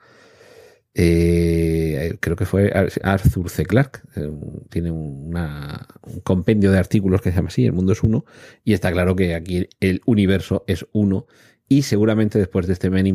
Eh, 0.94 2.18
creo 2.20 2.36
que 2.36 2.46
fue 2.46 2.72
Arthur 3.04 3.50
C. 3.50 3.66
Clarke, 3.66 4.02
eh, 4.16 4.30
tiene 4.70 4.92
un 4.92 5.32
compendio 6.24 6.72
de 6.72 6.80
artículos 6.80 7.22
que 7.22 7.32
se 7.32 7.38
llama 7.38 7.48
así, 7.48 7.66
El 7.66 7.74
mundo 7.74 7.94
es 7.94 8.04
uno, 8.04 8.26
y 8.64 8.74
está 8.74 8.92
claro 8.92 9.16
que 9.16 9.36
aquí 9.36 9.70
el 9.80 10.02
universo 10.06 10.66
es 10.68 10.86
uno 10.92 11.28
y 11.70 11.84
seguramente 11.84 12.38
después 12.38 12.68
de 12.68 12.74
este 12.74 12.90
Men 12.90 13.08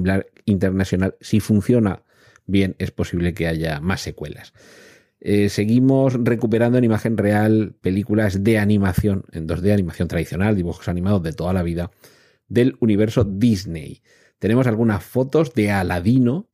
Internacional, 0.47 1.17
si 1.21 1.41
funciona 1.41 2.03
bien, 2.47 2.75
es 2.79 2.91
posible 2.91 3.35
que 3.35 3.47
haya 3.47 3.81
más 3.81 4.01
secuelas. 4.01 4.55
Eh, 5.21 5.49
seguimos 5.49 6.15
recuperando 6.15 6.79
en 6.79 6.85
imagen 6.85 7.19
real 7.19 7.75
películas 7.81 8.45
de 8.45 8.59
animación, 8.59 9.25
en 9.33 9.47
2D, 9.47 9.73
animación 9.73 10.09
tradicional, 10.09 10.57
dibujos 10.57 10.89
animados 10.89 11.23
de 11.23 11.33
toda 11.33 11.53
la 11.53 11.63
vida, 11.63 11.91
del 12.49 12.77
universo 12.81 13.25
Disney. 13.25 14.03
Tenemos 14.39 14.67
algunas 14.67 15.03
fotos 15.03 15.53
de 15.53 15.71
Aladino 15.71 16.49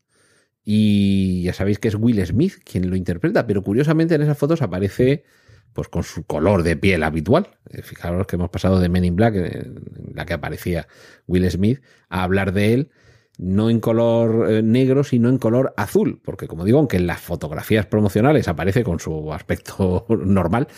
y 0.64 1.42
ya 1.42 1.52
sabéis 1.52 1.78
que 1.78 1.88
es 1.88 1.94
Will 1.94 2.24
Smith 2.24 2.54
quien 2.64 2.88
lo 2.88 2.96
interpreta, 2.96 3.46
pero 3.46 3.62
curiosamente 3.62 4.14
en 4.14 4.22
esas 4.22 4.38
fotos 4.38 4.62
aparece 4.62 5.24
pues 5.72 5.88
con 5.88 6.02
su 6.02 6.24
color 6.24 6.62
de 6.62 6.76
piel 6.76 7.02
habitual. 7.02 7.48
Eh, 7.70 7.82
fijaros 7.82 8.26
que 8.26 8.36
hemos 8.36 8.50
pasado 8.50 8.78
de 8.78 8.88
Men 8.88 9.04
in 9.04 9.16
Black, 9.16 9.34
en 9.36 10.12
la 10.14 10.26
que 10.26 10.34
aparecía 10.34 10.86
Will 11.26 11.50
Smith, 11.50 11.80
a 12.08 12.22
hablar 12.22 12.52
de 12.52 12.74
él 12.74 12.90
no 13.38 13.70
en 13.70 13.80
color 13.80 14.50
eh, 14.50 14.62
negro, 14.62 15.04
sino 15.04 15.28
en 15.28 15.38
color 15.38 15.72
azul, 15.76 16.20
porque 16.22 16.46
como 16.46 16.64
digo, 16.64 16.78
aunque 16.78 16.98
en 16.98 17.06
las 17.06 17.20
fotografías 17.20 17.86
promocionales 17.86 18.46
aparece 18.46 18.84
con 18.84 19.00
su 19.00 19.32
aspecto 19.32 20.06
normal, 20.08 20.68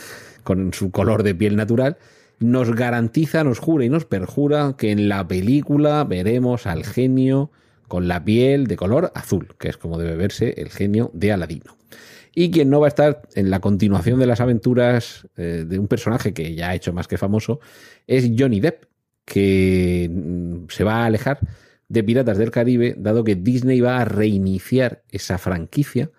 con 0.45 0.73
su 0.73 0.91
color 0.91 1.23
de 1.23 1.35
piel 1.35 1.57
natural, 1.57 1.99
nos 2.39 2.75
garantiza, 2.75 3.45
nos 3.45 3.59
jura 3.59 3.85
y 3.85 3.89
nos 3.89 4.05
perjura 4.05 4.77
que 4.79 4.91
en 4.91 5.09
la 5.09 5.27
película 5.27 6.05
veremos 6.05 6.67
al 6.67 6.85
genio 6.85 7.51
con 7.89 8.09
la 8.09 8.25
piel 8.25 8.67
de 8.67 8.77
color 8.77 9.13
azul, 9.15 9.49
que 9.59 9.69
es 9.69 9.77
como 9.77 9.99
debe 9.99 10.17
verse 10.17 10.55
el 10.57 10.71
genio 10.71 11.11
de 11.15 11.33
Aladino. 11.33 11.77
Y 12.35 12.51
quien 12.51 12.69
no 12.69 12.81
va 12.81 12.87
a 12.87 12.89
estar 12.89 13.23
en 13.35 13.51
la 13.51 13.61
continuación 13.61 14.19
de 14.19 14.27
las 14.27 14.41
aventuras 14.41 15.29
eh, 15.37 15.65
de 15.67 15.79
un 15.79 15.87
personaje 15.87 16.35
que 16.35 16.55
ya 16.55 16.71
ha 16.71 16.75
hecho 16.75 16.93
más 16.93 17.07
que 17.07 17.17
famoso 17.17 17.61
es 18.07 18.31
Johnny 18.37 18.61
Depp, 18.61 18.85
que 19.25 20.11
mm, 20.11 20.65
se 20.69 20.85
va 20.85 21.03
a 21.03 21.07
alejar 21.07 21.39
de 21.89 22.03
Piratas 22.03 22.39
del 22.39 22.51
Caribe, 22.51 22.95
dado 22.99 23.23
que 23.23 23.37
Disney 23.37 23.81
va 23.81 24.01
a 24.01 24.05
reiniciar 24.05 25.05
esa 25.11 25.39
franquicia 25.39 26.11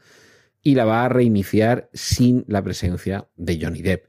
y 0.62 0.76
la 0.76 0.86
va 0.86 1.06
a 1.06 1.10
reiniciar 1.10 1.90
sin 1.94 2.46
la 2.48 2.64
presencia 2.64 3.28
de 3.36 3.60
Johnny 3.62 3.82
Depp. 3.82 4.06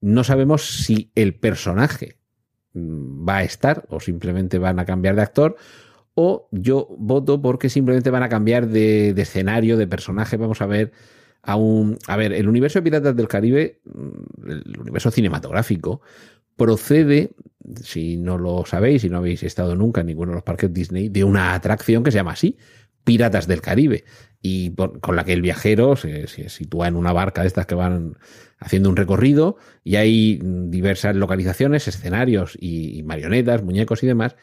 No 0.00 0.24
sabemos 0.24 0.84
si 0.84 1.12
el 1.14 1.34
personaje 1.34 2.16
mm, 2.72 3.28
va 3.28 3.38
a 3.38 3.44
estar 3.44 3.84
o 3.90 4.00
simplemente 4.00 4.58
van 4.58 4.78
a 4.78 4.86
cambiar 4.86 5.16
de 5.16 5.22
actor 5.22 5.56
o 6.14 6.48
yo 6.50 6.88
voto 6.98 7.40
porque 7.40 7.68
simplemente 7.68 8.10
van 8.10 8.22
a 8.22 8.28
cambiar 8.28 8.68
de, 8.68 9.10
escenario, 9.10 9.76
de 9.76 9.86
personaje. 9.86 10.36
Vamos 10.36 10.60
a 10.60 10.66
ver 10.66 10.92
a 11.42 11.56
un. 11.56 11.98
A 12.06 12.16
ver, 12.16 12.32
el 12.32 12.48
universo 12.48 12.78
de 12.78 12.82
Piratas 12.82 13.16
del 13.16 13.28
Caribe, 13.28 13.80
mm, 13.84 14.50
el 14.50 14.80
universo 14.80 15.10
cinematográfico, 15.10 16.00
procede, 16.56 17.30
si 17.82 18.16
no 18.16 18.38
lo 18.38 18.66
sabéis, 18.66 19.02
si 19.02 19.08
no 19.08 19.18
habéis 19.18 19.42
estado 19.42 19.76
nunca 19.76 20.02
en 20.02 20.08
ninguno 20.08 20.32
de 20.32 20.36
los 20.36 20.44
parques 20.44 20.72
Disney, 20.72 21.08
de 21.08 21.24
una 21.24 21.54
atracción 21.54 22.04
que 22.04 22.10
se 22.10 22.18
llama 22.18 22.32
así, 22.32 22.58
Piratas 23.04 23.46
del 23.46 23.62
Caribe, 23.62 24.04
y 24.42 24.74
con 24.74 25.16
la 25.16 25.24
que 25.24 25.32
el 25.32 25.40
viajero 25.40 25.96
se, 25.96 26.26
sitúa 26.50 26.88
en 26.88 26.96
una 26.96 27.12
barca 27.12 27.42
de 27.42 27.46
estas 27.48 27.66
que 27.66 27.74
van 27.74 28.18
haciendo 28.58 28.90
un 28.90 28.96
recorrido, 28.96 29.56
y 29.84 29.96
hay 29.96 30.38
diversas 30.42 31.16
localizaciones, 31.16 31.88
escenarios 31.88 32.58
y 32.60 33.02
marionetas, 33.04 33.62
muñecos 33.62 34.02
y 34.02 34.06
demás, 34.06 34.36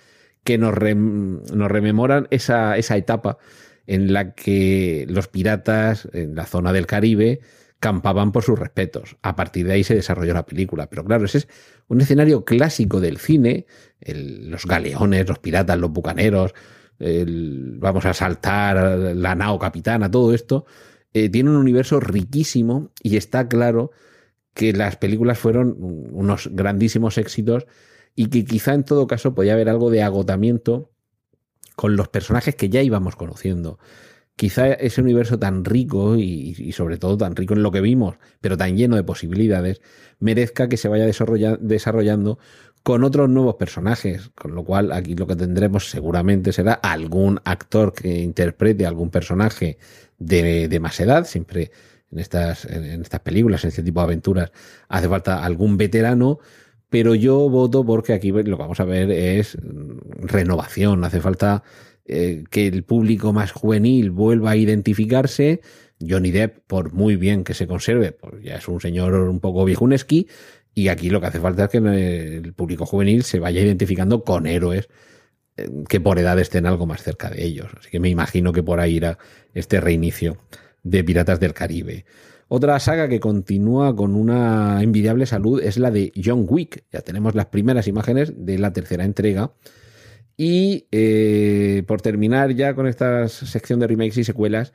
que 0.47 0.57
nos, 0.57 0.75
nos 0.79 1.69
rememoran 1.69 2.29
esa, 2.31 2.77
esa 2.77 2.95
etapa 2.95 3.37
en 3.85 4.13
la 4.13 4.33
que 4.33 5.05
los 5.09 5.27
piratas 5.27 6.07
en 6.13 6.35
la 6.35 6.45
zona 6.45 6.71
del 6.71 6.87
Caribe 6.87 7.41
campaban 7.81 8.31
por 8.31 8.43
sus 8.43 8.57
respetos. 8.57 9.17
A 9.23 9.35
partir 9.35 9.67
de 9.67 9.73
ahí 9.73 9.83
se 9.83 9.93
desarrolló 9.93 10.33
la 10.33 10.45
película. 10.45 10.89
Pero 10.89 11.03
claro, 11.03 11.25
ese 11.25 11.39
es 11.39 11.47
un 11.89 11.99
escenario 11.99 12.45
clásico 12.45 13.01
del 13.01 13.17
cine. 13.17 13.65
los 13.99 14.65
galeones, 14.65 15.27
los 15.27 15.39
piratas, 15.39 15.77
los 15.77 15.91
bucaneros, 15.91 16.53
vamos 16.97 18.05
a 18.05 18.13
saltar 18.13 18.77
la 19.17 19.35
nao 19.35 19.59
capitana, 19.59 20.09
todo 20.09 20.33
esto. 20.33 20.65
Eh, 21.11 21.27
tiene 21.27 21.49
un 21.49 21.57
universo 21.57 21.99
riquísimo 21.99 22.93
y 23.03 23.17
está 23.17 23.49
claro 23.49 23.91
que 24.53 24.71
las 24.71 24.95
películas 24.95 25.37
fueron 25.37 25.75
unos 25.77 26.49
grandísimos 26.53 27.17
éxitos 27.17 27.67
y 28.19 28.29
que 28.29 28.43
quizá 28.43 28.73
en 28.73 28.83
todo 28.83 29.05
caso 29.05 29.35
podía 29.35 29.53
haber 29.53 29.69
algo 29.69 29.91
de 29.91 30.01
agotamiento 30.01 30.89
con 31.75 31.95
los 31.95 32.07
personajes 32.07 32.55
que 32.55 32.67
ya 32.67 32.81
íbamos 32.81 33.15
conociendo. 33.15 33.77
Quizá 34.35 34.73
ese 34.73 35.01
universo 35.01 35.37
tan 35.37 35.63
rico 35.63 36.15
y, 36.17 36.71
sobre 36.71 36.97
todo 36.97 37.15
tan 37.15 37.35
rico 37.35 37.53
en 37.53 37.61
lo 37.61 37.71
que 37.71 37.79
vimos, 37.79 38.15
pero 38.41 38.57
tan 38.57 38.75
lleno 38.75 38.95
de 38.95 39.03
posibilidades, 39.03 39.81
merezca 40.19 40.67
que 40.67 40.77
se 40.77 40.87
vaya 40.87 41.05
desarrollando 41.05 42.39
con 42.81 43.03
otros 43.03 43.29
nuevos 43.29 43.53
personajes, 43.55 44.31
con 44.33 44.55
lo 44.55 44.63
cual 44.63 44.91
aquí 44.93 45.13
lo 45.13 45.27
que 45.27 45.35
tendremos 45.35 45.91
seguramente 45.91 46.51
será 46.53 46.73
algún 46.73 47.39
actor 47.43 47.93
que 47.93 48.21
interprete 48.21 48.87
algún 48.87 49.11
personaje 49.11 49.77
de, 50.17 50.67
de 50.67 50.79
más 50.79 50.99
edad, 50.99 51.25
siempre 51.27 51.69
en 52.11 52.17
estas, 52.17 52.65
en 52.65 53.01
estas 53.03 53.19
películas, 53.19 53.63
en 53.63 53.67
este 53.67 53.83
tipo 53.83 53.99
de 53.99 54.05
aventuras, 54.05 54.51
hace 54.89 55.07
falta 55.07 55.43
algún 55.43 55.77
veterano 55.77 56.39
pero 56.89 57.15
yo 57.15 57.49
voto 57.49 57.85
porque 57.85 58.13
aquí 58.13 58.31
lo 58.31 58.43
que 58.43 58.51
vamos 58.51 58.79
a 58.79 58.85
ver 58.85 59.11
es 59.11 59.57
mm, 59.61 60.27
renovación, 60.27 61.03
hace 61.03 61.21
falta 61.21 61.63
eh, 62.05 62.43
que 62.49 62.67
el 62.67 62.83
público 62.83 63.33
más 63.33 63.51
juvenil 63.51 64.11
vuelva 64.11 64.51
a 64.51 64.55
identificarse. 64.55 65.61
Johnny 65.99 66.31
Depp, 66.31 66.59
por 66.67 66.93
muy 66.93 67.15
bien 67.15 67.43
que 67.43 67.53
se 67.53 67.67
conserve, 67.67 68.11
pues 68.11 68.43
ya 68.43 68.55
es 68.55 68.67
un 68.67 68.79
señor 68.79 69.15
un 69.15 69.39
poco 69.39 69.65
viejuneski, 69.65 70.27
y 70.77 70.89
aquí 70.89 71.09
lo 71.09 71.19
que 71.19 71.25
hace 71.25 71.39
falta 71.39 71.63
es 71.63 71.69
que 71.69 71.77
el 71.79 72.53
público 72.53 72.85
juvenil 72.85 73.23
se 73.23 73.39
vaya 73.39 73.61
identificando 73.61 74.23
con 74.23 74.45
héroes 74.45 74.89
eh, 75.57 75.69
que 75.89 75.99
por 75.99 76.19
edad 76.19 76.37
estén 76.39 76.67
algo 76.67 76.85
más 76.85 77.01
cerca 77.01 77.31
de 77.31 77.43
ellos. 77.43 77.71
Así 77.79 77.89
que 77.89 77.99
me 77.99 78.09
imagino 78.09 78.53
que 78.53 78.61
por 78.61 78.79
ahí 78.79 78.97
irá 78.97 79.17
este 79.55 79.81
reinicio 79.81 80.37
de 80.83 81.03
Piratas 81.03 81.39
del 81.39 81.55
Caribe. 81.55 82.05
Otra 82.49 82.79
saga 82.79 83.09
que 83.09 83.19
continúa 83.19 83.95
con 83.95 84.15
una 84.15 84.81
envidiable 84.81 85.25
salud 85.25 85.61
es 85.61 85.77
la 85.77 85.91
de 85.91 86.13
John 86.23 86.45
Wick. 86.47 86.85
Ya 86.91 87.01
tenemos 87.01 87.35
las 87.35 87.47
primeras 87.47 87.87
imágenes 87.87 88.33
de 88.37 88.57
la 88.57 88.71
tercera 88.71 89.03
entrega. 89.03 89.51
Y 90.37 90.87
eh, 90.91 91.83
por 91.87 92.01
terminar 92.01 92.51
ya 92.53 92.73
con 92.75 92.87
esta 92.87 93.27
sección 93.27 93.79
de 93.79 93.87
remakes 93.87 94.17
y 94.17 94.23
secuelas, 94.23 94.71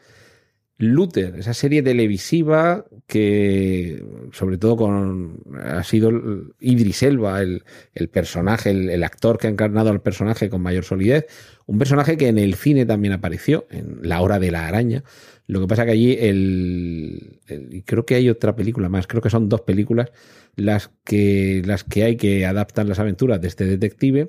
Luther, 0.79 1.37
esa 1.37 1.55
serie 1.55 1.81
televisiva 1.81 2.85
que 3.07 4.05
sobre 4.33 4.59
todo 4.59 4.77
con 4.77 5.41
ha 5.63 5.85
sido 5.85 6.11
Idris 6.59 7.05
Elba, 7.05 7.41
el, 7.41 7.63
personaje, 8.11 8.71
el, 8.71 9.05
actor 9.05 9.39
que 9.39 9.47
ha 9.47 9.51
encarnado 9.51 9.91
al 9.91 10.03
personaje 10.03 10.51
con 10.51 10.61
mayor 10.61 10.83
solidez, 10.83 11.27
un 11.67 11.79
personaje 11.79 12.17
que 12.17 12.27
en 12.27 12.39
el 12.39 12.55
cine 12.55 12.85
también 12.85 13.13
apareció, 13.13 13.67
en 13.71 13.99
La 14.03 14.21
Hora 14.23 14.41
de 14.41 14.51
la 14.51 14.67
Araña. 14.67 15.05
Lo 15.47 15.61
que 15.61 15.67
pasa 15.67 15.85
que 15.85 15.91
allí 15.91 16.17
el, 16.19 17.41
creo 17.85 18.07
que 18.07 18.15
hay 18.15 18.29
otra 18.29 18.55
película 18.55 18.89
más, 18.89 19.07
creo 19.07 19.21
que 19.21 19.31
son 19.31 19.49
dos 19.49 19.63
películas 19.63 20.13
las 20.57 20.91
que 21.05 21.63
las 21.65 21.85
que 21.85 22.05
hay 22.05 22.17
que 22.17 22.47
adaptan 22.47 22.89
las 22.89 22.99
aventuras 22.99 23.41
de 23.41 23.49
este 23.49 23.65
detective 23.65 24.29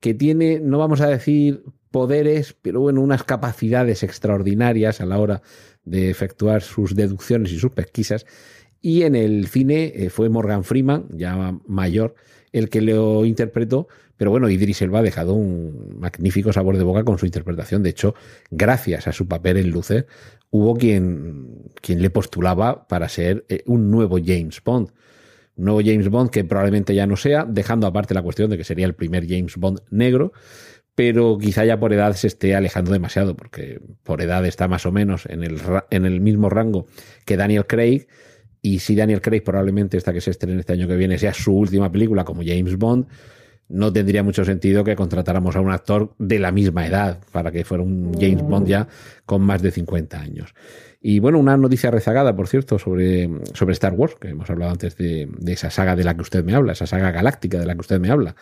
que 0.00 0.14
tiene, 0.14 0.60
no 0.60 0.78
vamos 0.78 1.00
a 1.02 1.06
decir 1.06 1.62
poderes, 1.90 2.56
pero 2.60 2.80
bueno, 2.80 3.00
unas 3.00 3.22
capacidades 3.24 4.02
extraordinarias 4.02 5.00
a 5.00 5.06
la 5.06 5.18
hora 5.18 5.42
de 5.84 6.10
efectuar 6.10 6.62
sus 6.62 6.94
deducciones 6.94 7.52
y 7.52 7.58
sus 7.58 7.72
pesquisas. 7.72 8.26
Y 8.80 9.02
en 9.02 9.14
el 9.14 9.46
cine 9.48 9.92
eh, 9.94 10.10
fue 10.10 10.30
Morgan 10.30 10.64
Freeman, 10.64 11.06
ya 11.10 11.58
mayor, 11.66 12.14
el 12.52 12.70
que 12.70 12.80
lo 12.80 13.26
interpretó. 13.26 13.88
Pero 14.20 14.32
bueno, 14.32 14.50
Idris 14.50 14.82
Elba 14.82 14.98
ha 14.98 15.02
dejado 15.02 15.32
un 15.32 15.96
magnífico 15.98 16.52
sabor 16.52 16.76
de 16.76 16.84
boca 16.84 17.04
con 17.04 17.16
su 17.16 17.24
interpretación. 17.24 17.82
De 17.82 17.88
hecho, 17.88 18.14
gracias 18.50 19.08
a 19.08 19.14
su 19.14 19.26
papel 19.26 19.56
en 19.56 19.70
Lucer, 19.70 20.06
hubo 20.50 20.76
quien, 20.76 21.70
quien 21.80 22.02
le 22.02 22.10
postulaba 22.10 22.86
para 22.86 23.08
ser 23.08 23.46
eh, 23.48 23.62
un 23.64 23.90
nuevo 23.90 24.18
James 24.22 24.60
Bond. 24.62 24.90
Un 25.56 25.64
nuevo 25.64 25.80
James 25.82 26.10
Bond 26.10 26.28
que 26.28 26.44
probablemente 26.44 26.94
ya 26.94 27.06
no 27.06 27.16
sea, 27.16 27.46
dejando 27.46 27.86
aparte 27.86 28.12
la 28.12 28.20
cuestión 28.20 28.50
de 28.50 28.58
que 28.58 28.64
sería 28.64 28.84
el 28.84 28.94
primer 28.94 29.26
James 29.26 29.56
Bond 29.56 29.80
negro, 29.88 30.34
pero 30.94 31.38
quizá 31.38 31.64
ya 31.64 31.80
por 31.80 31.94
edad 31.94 32.12
se 32.12 32.26
esté 32.26 32.54
alejando 32.54 32.92
demasiado, 32.92 33.34
porque 33.34 33.80
por 34.02 34.20
edad 34.20 34.44
está 34.44 34.68
más 34.68 34.84
o 34.84 34.92
menos 34.92 35.24
en 35.30 35.44
el, 35.44 35.62
en 35.90 36.04
el 36.04 36.20
mismo 36.20 36.50
rango 36.50 36.84
que 37.24 37.38
Daniel 37.38 37.66
Craig. 37.66 38.06
Y 38.60 38.80
si 38.80 38.94
Daniel 38.96 39.22
Craig 39.22 39.40
probablemente 39.40 39.96
esta 39.96 40.12
que 40.12 40.20
se 40.20 40.30
estrene 40.30 40.60
este 40.60 40.74
año 40.74 40.86
que 40.86 40.96
viene 40.96 41.16
sea 41.16 41.32
su 41.32 41.54
última 41.54 41.90
película 41.90 42.26
como 42.26 42.42
James 42.44 42.76
Bond, 42.76 43.06
no 43.70 43.92
tendría 43.92 44.22
mucho 44.22 44.44
sentido 44.44 44.84
que 44.84 44.96
contratáramos 44.96 45.56
a 45.56 45.60
un 45.60 45.70
actor 45.70 46.14
de 46.18 46.38
la 46.38 46.52
misma 46.52 46.86
edad 46.86 47.20
para 47.32 47.50
que 47.50 47.64
fuera 47.64 47.82
un 47.82 48.12
James 48.14 48.42
Bond 48.42 48.66
ya 48.66 48.88
con 49.24 49.42
más 49.42 49.62
de 49.62 49.70
50 49.70 50.20
años. 50.20 50.54
Y 51.00 51.20
bueno, 51.20 51.38
una 51.38 51.56
noticia 51.56 51.90
rezagada, 51.90 52.36
por 52.36 52.48
cierto, 52.48 52.78
sobre, 52.78 53.30
sobre 53.54 53.72
Star 53.72 53.94
Wars, 53.94 54.16
que 54.20 54.28
hemos 54.28 54.50
hablado 54.50 54.72
antes 54.72 54.96
de, 54.96 55.28
de 55.38 55.52
esa 55.52 55.70
saga 55.70 55.96
de 55.96 56.04
la 56.04 56.14
que 56.14 56.22
usted 56.22 56.44
me 56.44 56.54
habla, 56.54 56.72
esa 56.72 56.86
saga 56.86 57.10
galáctica 57.10 57.58
de 57.58 57.66
la 57.66 57.74
que 57.74 57.80
usted 57.80 58.00
me 58.00 58.10
habla. 58.10 58.36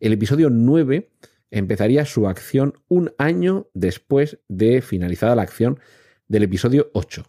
El 0.00 0.12
episodio 0.12 0.48
9 0.48 1.10
empezaría 1.50 2.04
su 2.04 2.28
acción 2.28 2.74
un 2.88 3.12
año 3.18 3.68
después 3.74 4.38
de 4.48 4.80
finalizada 4.80 5.34
la 5.34 5.42
acción 5.42 5.80
del 6.28 6.44
episodio 6.44 6.90
8. 6.94 7.24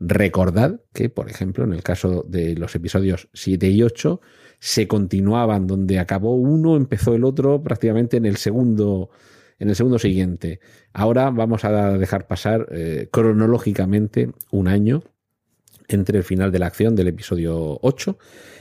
Recordad 0.00 0.80
que, 0.92 1.10
por 1.10 1.28
ejemplo, 1.28 1.64
en 1.64 1.72
el 1.72 1.82
caso 1.82 2.24
de 2.28 2.54
los 2.54 2.74
episodios 2.74 3.28
7 3.32 3.68
y 3.68 3.82
8, 3.82 4.20
se 4.58 4.88
continuaban 4.88 5.66
donde 5.66 5.98
acabó 5.98 6.34
uno, 6.34 6.76
empezó 6.76 7.14
el 7.14 7.24
otro 7.24 7.62
prácticamente 7.62 8.16
en 8.16 8.26
el 8.26 8.36
segundo, 8.36 9.10
en 9.58 9.68
el 9.68 9.76
segundo 9.76 9.98
siguiente. 9.98 10.60
Ahora 10.92 11.30
vamos 11.30 11.64
a 11.64 11.96
dejar 11.96 12.26
pasar 12.26 12.66
eh, 12.70 13.08
cronológicamente 13.10 14.32
un 14.50 14.68
año 14.68 15.02
entre 15.88 16.18
el 16.18 16.24
final 16.24 16.52
de 16.52 16.58
la 16.58 16.66
acción 16.66 16.94
del 16.94 17.08
episodio 17.08 17.78
8 17.82 18.18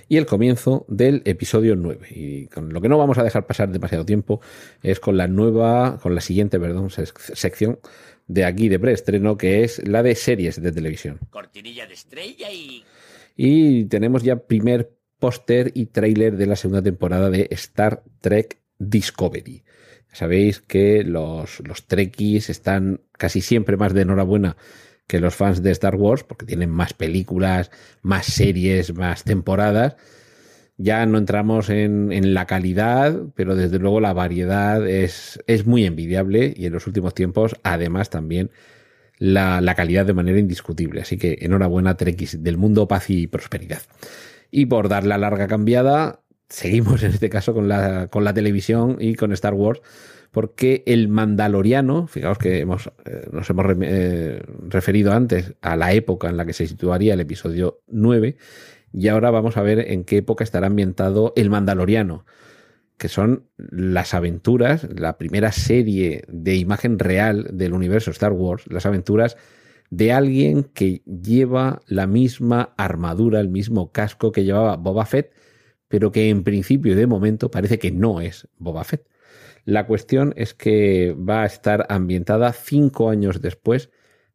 y 0.08 0.18
el 0.18 0.26
comienzo 0.26 0.86
del 0.88 1.22
episodio 1.26 1.76
9. 1.76 2.08
Y 2.10 2.48
con 2.48 2.72
lo 2.72 2.80
que 2.80 2.90
no 2.90 2.98
vamos 2.98 3.18
a 3.18 3.24
dejar 3.24 3.46
pasar 3.46 3.70
demasiado 3.70 4.06
tiempo 4.06 4.40
es 4.82 5.00
con 5.00 5.18
la 5.18 5.28
nueva, 5.28 6.00
con 6.02 6.16
la 6.16 6.22
siguiente, 6.22 6.60
perdón, 6.60 6.90
sección 6.90 7.80
de 8.28 8.46
aquí 8.46 8.70
de 8.70 8.80
preestreno, 8.80 9.38
que 9.38 9.64
es 9.64 9.86
la 9.88 10.04
de 10.04 10.16
series 10.16 10.62
de 10.62 10.72
televisión. 10.72 11.20
Cortinilla 11.30 11.86
de 11.86 11.94
estrella 11.94 12.52
y... 12.52 12.84
Y 13.40 13.86
tenemos 13.86 14.24
ya 14.24 14.36
primer 14.36 14.97
póster 15.20 15.72
y 15.74 15.88
tráiler 15.88 16.38
de 16.38 16.46
la 16.46 16.56
segunda 16.56 16.82
temporada 16.82 17.30
de 17.30 17.48
Star 17.52 18.04
Trek 18.22 18.60
Discovery. 18.80 19.64
Sabéis 20.12 20.62
que 20.62 21.04
los, 21.04 21.62
los 21.68 21.86
Trekkies 21.86 22.50
están 22.50 23.02
casi 23.18 23.42
siempre 23.42 23.78
más 23.78 23.94
de 23.94 24.02
enhorabuena 24.02 24.58
que 25.08 25.20
los 25.20 25.36
fans 25.36 25.64
de 25.64 25.72
Star 25.72 25.96
Wars, 25.96 26.24
porque 26.24 26.46
tienen 26.46 26.70
más 26.70 26.94
películas, 26.94 27.72
más 28.02 28.26
series, 28.26 28.94
más 28.94 29.24
temporadas. 29.24 29.96
Ya 30.78 31.06
no 31.06 31.18
entramos 31.18 31.70
en, 31.70 32.34
la 32.34 32.46
calidad, 32.46 33.18
pero 33.36 33.56
desde 33.56 33.80
luego 33.80 34.00
la 34.00 34.14
variedad 34.14 34.88
es, 34.88 35.40
es, 35.48 35.66
muy 35.66 35.86
envidiable 35.86 36.54
y 36.56 36.68
en 36.68 36.74
los 36.74 36.86
últimos 36.86 37.16
tiempos 37.16 37.56
además 37.64 38.10
también 38.12 38.52
la, 39.18 39.74
calidad 39.76 40.06
de 40.06 40.14
manera 40.14 40.38
indiscutible. 40.40 41.02
Así 41.02 41.18
que 41.18 41.40
enhorabuena 41.42 41.98
Trekkies 41.98 42.44
del 42.44 42.58
mundo, 42.58 42.88
paz 42.88 43.10
y 43.10 43.28
prosperidad. 43.28 43.82
Y 44.52 44.68
por 44.68 44.90
dar 44.90 45.06
la 45.06 45.18
larga 45.18 45.48
cambiada, 45.48 46.22
seguimos 46.50 47.04
en 47.04 47.12
este 47.12 47.30
caso 47.30 47.54
con 47.54 47.68
la, 47.68 48.08
con 48.08 48.24
la 48.24 48.34
televisión 48.34 48.98
y 49.00 49.16
con 49.16 49.32
Star 49.34 49.54
Wars 49.54 49.82
porque 50.32 50.84
el 50.86 51.08
Mandaloriano, 51.08 52.08
fijaos 52.08 52.38
que 52.38 52.60
hemos, 52.60 52.92
eh, 53.06 53.28
nos 53.32 53.50
hemos 53.50 53.66
eh, 53.82 54.42
referido 54.68 55.14
antes 55.14 55.56
a 55.62 55.76
la 55.76 55.94
época 55.94 56.30
en 56.30 56.38
la 56.38 56.46
que 56.46 56.54
se 56.54 56.68
situaría 56.68 57.14
el 57.14 57.20
episodio 57.20 57.82
9, 57.88 58.38
y 58.94 59.08
ahora 59.08 59.32
vamos 59.32 59.58
a 59.58 59.62
ver 59.62 59.92
en 59.92 60.04
qué 60.04 60.18
época 60.18 60.44
estará 60.44 60.68
ambientado 60.68 61.34
el 61.36 61.50
Mandaloriano, 61.50 62.26
que 62.98 63.10
son 63.10 63.46
las 63.58 64.14
aventuras, 64.14 64.88
la 64.96 65.18
primera 65.18 65.52
serie 65.52 66.24
de 66.28 66.56
imagen 66.56 67.00
real 67.00 67.48
del 67.54 67.74
universo 67.74 68.12
Star 68.12 68.34
Wars, 68.34 68.64
las 68.68 68.86
aventuras 68.86 69.38
de 69.90 70.12
alguien 70.12 70.64
que 70.64 71.02
lleva 71.06 71.82
la 71.88 72.08
misma 72.08 72.74
armadura, 72.78 73.40
el 73.40 73.50
mismo 73.50 73.92
casco 73.92 74.32
que 74.32 74.44
llevaba 74.44 74.76
Boba 74.76 75.06
Fett, 75.06 75.32
pero 75.88 76.12
que 76.12 76.30
en 76.30 76.44
principio 76.44 76.94
y 76.94 76.96
de 76.96 77.08
momento 77.08 77.50
parece 77.50 77.80
que 77.80 77.92
no 77.92 78.20
es 78.22 78.48
Boba 78.58 78.84
Fett. 78.84 79.08
La 79.64 79.86
cuestión 79.86 80.34
es 80.38 80.54
que 80.54 81.14
va 81.14 81.44
a 81.44 81.46
estar 81.46 81.86
ambientada 81.90 82.54
cinco 82.54 83.10
años 83.10 83.42
después 83.42 83.90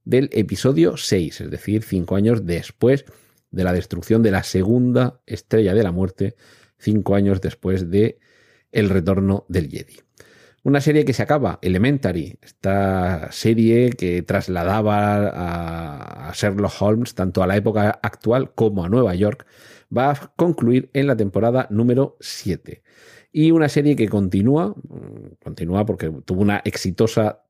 del 0.04 0.28
episodio 0.32 0.96
6, 0.96 1.42
es 1.42 1.50
decir, 1.50 1.82
cinco 1.82 2.16
años 2.16 2.44
después 2.44 3.04
de 3.50 3.64
la 3.64 3.72
destrucción 3.72 4.22
de 4.22 4.30
la 4.30 4.42
segunda 4.42 5.20
estrella 5.26 5.74
de 5.74 5.82
la 5.82 5.92
muerte, 5.92 6.34
cinco 6.78 7.14
años 7.14 7.40
después 7.40 7.90
de 7.90 8.18
el 8.72 8.88
retorno 8.88 9.44
del 9.48 9.68
Jedi. 9.68 10.00
Una 10.64 10.80
serie 10.80 11.04
que 11.04 11.12
se 11.12 11.24
acaba, 11.24 11.58
Elementary, 11.60 12.38
esta 12.40 13.32
serie 13.32 13.90
que 13.90 14.22
trasladaba 14.22 16.28
a, 16.28 16.32
Sherlock 16.34 16.80
Holmes 16.80 17.16
tanto 17.16 17.42
a 17.42 17.48
la 17.48 17.56
época 17.56 17.98
actual 18.02 18.54
como 18.54 18.84
a 18.84 18.88
Nueva 18.88 19.14
York, 19.16 19.44
va 19.94 20.12
a 20.12 20.32
concluir 20.36 20.88
en 20.92 21.08
la 21.08 21.16
temporada 21.16 21.66
número 21.68 22.16
7 22.20 22.82
y 23.32 23.50
una 23.50 23.68
serie 23.68 23.96
que 23.96 24.08
continúa, 24.08 24.74
continúa 25.42 25.84
porque 25.84 26.12
tuvo 26.24 26.42
una 26.42 26.62
exitosa 26.64 27.42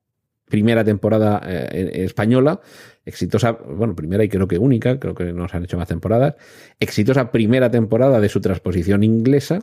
primera 0.46 0.84
temporada 0.84 1.42
eh, 1.44 2.04
española, 2.04 2.60
exitosa, 3.04 3.52
bueno, 3.52 3.94
primera 3.94 4.24
y 4.24 4.28
creo 4.28 4.48
que 4.48 4.58
única, 4.58 4.98
creo 4.98 5.14
que 5.14 5.32
nos 5.32 5.54
han 5.54 5.64
hecho 5.64 5.76
más 5.76 5.88
temporadas, 5.88 6.36
exitosa 6.78 7.30
primera 7.30 7.70
temporada 7.70 8.20
de 8.20 8.28
su 8.28 8.40
transposición 8.40 9.02
inglesa, 9.02 9.60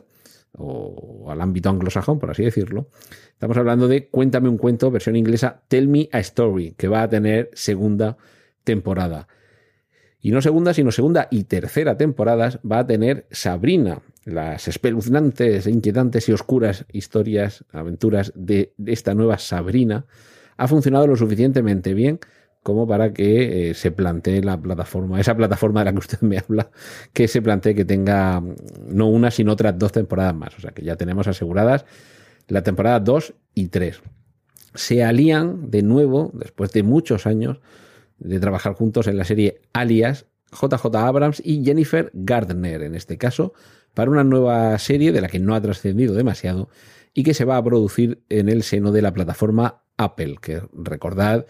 o 0.56 1.30
al 1.30 1.40
ámbito 1.40 1.70
anglosajón, 1.70 2.18
por 2.18 2.30
así 2.30 2.44
decirlo. 2.44 2.88
Estamos 3.32 3.56
hablando 3.56 3.88
de 3.88 4.08
Cuéntame 4.08 4.48
un 4.48 4.58
cuento, 4.58 4.90
versión 4.90 5.16
inglesa, 5.16 5.62
Tell 5.68 5.88
Me 5.88 6.08
a 6.12 6.20
Story, 6.20 6.74
que 6.76 6.88
va 6.88 7.02
a 7.02 7.08
tener 7.08 7.50
segunda 7.54 8.16
temporada. 8.64 9.28
Y 10.20 10.32
no 10.32 10.42
segunda, 10.42 10.74
sino 10.74 10.92
segunda 10.92 11.28
y 11.30 11.44
tercera 11.44 11.96
temporadas 11.96 12.58
va 12.70 12.80
a 12.80 12.86
tener 12.86 13.26
Sabrina, 13.30 14.02
las 14.24 14.68
espeluznantes, 14.68 15.66
inquietantes 15.66 16.28
y 16.28 16.32
oscuras 16.32 16.84
historias, 16.92 17.64
aventuras 17.72 18.32
de, 18.34 18.74
esta 18.86 19.14
nueva 19.14 19.38
Sabrina, 19.38 20.04
ha 20.58 20.68
funcionado 20.68 21.06
lo 21.06 21.16
suficientemente 21.16 21.94
bien 21.94 22.20
como 22.62 22.86
para 22.86 23.12
que 23.12 23.70
eh, 23.70 23.74
se 23.74 23.90
plantee 23.90 24.42
la 24.42 24.60
plataforma, 24.60 25.20
esa 25.20 25.36
plataforma 25.36 25.80
de 25.80 25.84
la 25.86 25.92
que 25.92 25.98
usted 25.98 26.20
me 26.20 26.38
habla, 26.38 26.70
que 27.12 27.28
se 27.28 27.42
plantee 27.42 27.74
que 27.74 27.84
tenga 27.84 28.40
mm, 28.40 28.54
no 28.88 29.08
una, 29.08 29.30
sino 29.30 29.52
otras 29.52 29.78
dos 29.78 29.92
temporadas 29.92 30.34
más. 30.34 30.56
O 30.58 30.60
sea 30.60 30.72
que 30.72 30.82
ya 30.82 30.96
tenemos 30.96 31.26
aseguradas 31.26 31.84
la 32.48 32.62
temporada 32.62 33.00
2 33.00 33.34
y 33.54 33.68
3. 33.68 34.02
Se 34.74 35.02
alían 35.02 35.70
de 35.70 35.82
nuevo, 35.82 36.30
después 36.34 36.72
de 36.72 36.82
muchos 36.82 37.26
años 37.26 37.60
de 38.18 38.38
trabajar 38.38 38.74
juntos 38.74 39.06
en 39.06 39.16
la 39.16 39.24
serie 39.24 39.62
Alias, 39.72 40.26
JJ 40.52 40.94
Abrams 40.96 41.42
y 41.44 41.64
Jennifer 41.64 42.10
Gardner, 42.12 42.82
en 42.82 42.94
este 42.94 43.18
caso, 43.18 43.54
para 43.94 44.10
una 44.10 44.24
nueva 44.24 44.76
serie 44.78 45.12
de 45.12 45.20
la 45.20 45.28
que 45.28 45.38
no 45.38 45.54
ha 45.54 45.60
trascendido 45.60 46.14
demasiado 46.14 46.68
y 47.14 47.22
que 47.22 47.34
se 47.34 47.44
va 47.44 47.56
a 47.56 47.64
producir 47.64 48.22
en 48.28 48.48
el 48.48 48.62
seno 48.62 48.92
de 48.92 49.02
la 49.02 49.12
plataforma 49.12 49.82
Apple, 49.96 50.36
que 50.40 50.62
recordad 50.72 51.46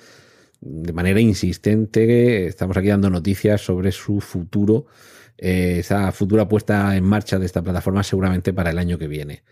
de 0.60 0.92
manera 0.92 1.20
insistente 1.20 2.46
estamos 2.46 2.76
aquí 2.76 2.88
dando 2.88 3.10
noticias 3.10 3.60
sobre 3.62 3.92
su 3.92 4.20
futuro, 4.20 4.86
eh, 5.38 5.78
esa 5.78 6.12
futura 6.12 6.48
puesta 6.48 6.96
en 6.96 7.04
marcha 7.04 7.38
de 7.38 7.46
esta 7.46 7.62
plataforma 7.62 8.02
seguramente 8.02 8.52
para 8.52 8.70
el 8.70 8.78
año 8.78 8.98
que 8.98 9.08
viene. 9.08 9.42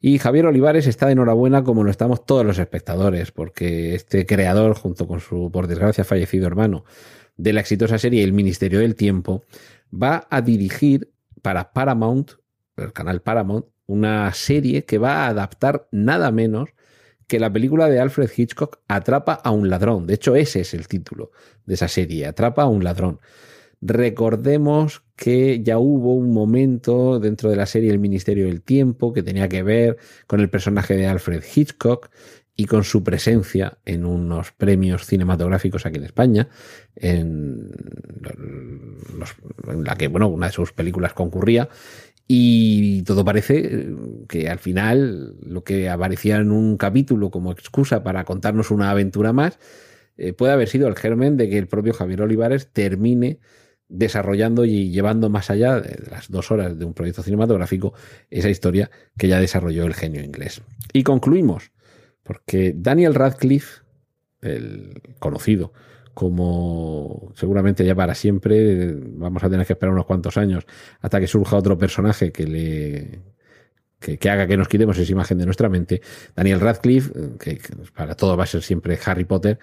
Y 0.00 0.18
Javier 0.18 0.46
Olivares 0.46 0.86
está 0.86 1.06
de 1.06 1.12
enhorabuena 1.12 1.64
como 1.64 1.82
lo 1.82 1.90
estamos 1.90 2.24
todos 2.24 2.46
los 2.46 2.58
espectadores, 2.58 3.32
porque 3.32 3.96
este 3.96 4.26
creador, 4.26 4.74
junto 4.74 5.08
con 5.08 5.18
su, 5.18 5.50
por 5.50 5.66
desgracia, 5.66 6.04
fallecido 6.04 6.46
hermano, 6.46 6.84
de 7.36 7.52
la 7.52 7.60
exitosa 7.60 7.98
serie 7.98 8.22
El 8.22 8.32
Ministerio 8.32 8.78
del 8.78 8.94
Tiempo, 8.94 9.42
va 9.92 10.28
a 10.30 10.40
dirigir 10.40 11.12
para 11.42 11.72
Paramount, 11.72 12.32
el 12.76 12.92
canal 12.92 13.22
Paramount, 13.22 13.66
una 13.86 14.32
serie 14.34 14.84
que 14.84 14.98
va 14.98 15.24
a 15.24 15.28
adaptar 15.28 15.88
nada 15.90 16.30
menos 16.30 16.68
que 17.28 17.38
la 17.38 17.52
película 17.52 17.88
de 17.88 18.00
Alfred 18.00 18.30
Hitchcock 18.34 18.80
Atrapa 18.88 19.34
a 19.34 19.50
un 19.50 19.70
ladrón. 19.70 20.06
De 20.06 20.14
hecho, 20.14 20.34
ese 20.34 20.60
es 20.60 20.74
el 20.74 20.88
título 20.88 21.30
de 21.66 21.74
esa 21.74 21.86
serie, 21.86 22.26
Atrapa 22.26 22.62
a 22.62 22.66
un 22.66 22.82
ladrón. 22.82 23.20
Recordemos 23.80 25.04
que 25.14 25.62
ya 25.62 25.78
hubo 25.78 26.14
un 26.14 26.32
momento 26.32 27.20
dentro 27.20 27.50
de 27.50 27.56
la 27.56 27.66
serie 27.66 27.90
El 27.90 28.00
Ministerio 28.00 28.46
del 28.46 28.62
Tiempo 28.62 29.12
que 29.12 29.22
tenía 29.22 29.48
que 29.48 29.62
ver 29.62 29.98
con 30.26 30.40
el 30.40 30.50
personaje 30.50 30.96
de 30.96 31.06
Alfred 31.06 31.44
Hitchcock 31.54 32.10
y 32.56 32.64
con 32.64 32.82
su 32.82 33.04
presencia 33.04 33.78
en 33.84 34.04
unos 34.04 34.50
premios 34.50 35.06
cinematográficos 35.06 35.86
aquí 35.86 35.98
en 35.98 36.04
España, 36.04 36.48
en, 36.96 37.70
en 39.68 39.84
la 39.84 39.94
que, 39.94 40.08
bueno, 40.08 40.26
una 40.26 40.46
de 40.46 40.52
sus 40.52 40.72
películas 40.72 41.12
concurría, 41.12 41.68
y 42.30 43.02
todo 43.04 43.24
parece 43.24 43.86
que 44.28 44.50
al 44.50 44.58
final 44.58 45.34
lo 45.40 45.64
que 45.64 45.88
aparecía 45.88 46.36
en 46.36 46.52
un 46.52 46.76
capítulo 46.76 47.30
como 47.30 47.50
excusa 47.52 48.04
para 48.04 48.24
contarnos 48.24 48.70
una 48.70 48.90
aventura 48.90 49.32
más 49.32 49.58
eh, 50.18 50.34
puede 50.34 50.52
haber 50.52 50.68
sido 50.68 50.88
el 50.88 50.96
germen 50.96 51.38
de 51.38 51.48
que 51.48 51.56
el 51.56 51.68
propio 51.68 51.94
Javier 51.94 52.20
Olivares 52.20 52.70
termine 52.70 53.38
desarrollando 53.88 54.66
y 54.66 54.90
llevando 54.90 55.30
más 55.30 55.48
allá 55.48 55.80
de 55.80 55.98
las 56.10 56.30
dos 56.30 56.50
horas 56.50 56.78
de 56.78 56.84
un 56.84 56.92
proyecto 56.92 57.22
cinematográfico 57.22 57.94
esa 58.28 58.50
historia 58.50 58.90
que 59.16 59.28
ya 59.28 59.40
desarrolló 59.40 59.86
el 59.86 59.94
genio 59.94 60.22
inglés. 60.22 60.60
Y 60.92 61.04
concluimos, 61.04 61.72
porque 62.24 62.74
Daniel 62.76 63.14
Radcliffe, 63.14 63.82
el 64.42 65.00
conocido 65.18 65.72
como 66.18 67.30
seguramente 67.36 67.84
ya 67.84 67.94
para 67.94 68.12
siempre 68.12 68.92
vamos 68.92 69.44
a 69.44 69.48
tener 69.48 69.64
que 69.64 69.74
esperar 69.74 69.92
unos 69.92 70.04
cuantos 70.04 70.36
años 70.36 70.66
hasta 71.00 71.20
que 71.20 71.28
surja 71.28 71.56
otro 71.56 71.78
personaje 71.78 72.32
que 72.32 72.44
le 72.44 73.20
que, 74.00 74.28
haga 74.28 74.48
que 74.48 74.56
nos 74.56 74.66
quitemos 74.66 74.98
esa 74.98 75.12
imagen 75.12 75.38
de 75.38 75.44
nuestra 75.44 75.68
mente. 75.68 76.02
Daniel 76.34 76.58
Radcliffe, 76.58 77.12
que, 77.38 77.60
para 77.94 78.16
todo 78.16 78.36
va 78.36 78.42
a 78.42 78.46
ser 78.48 78.62
siempre 78.62 78.98
Harry 79.06 79.26
Potter, 79.26 79.60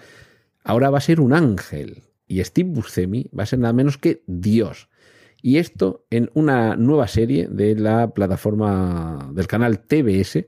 ahora 0.64 0.90
va 0.90 1.00
a 1.00 1.02
ser 1.02 1.20
un 1.20 1.34
ángel 1.34 2.04
y 2.26 2.42
Steve 2.42 2.70
Buscemi 2.70 3.30
va 3.38 3.44
a 3.44 3.48
ser 3.48 3.60
nada 3.60 3.74
menos 3.74 3.98
que 3.98 4.24
Dios. 4.26 4.88
Y 5.42 5.58
esto 5.58 6.06
en 6.10 6.32
una 6.36 6.78
nueva 6.78 7.10
serie 7.10 7.50
de 7.50 7.76
la 7.76 8.14
plataforma 8.14 9.30
del 9.34 9.48
canal 9.48 9.80
TBS 9.80 10.46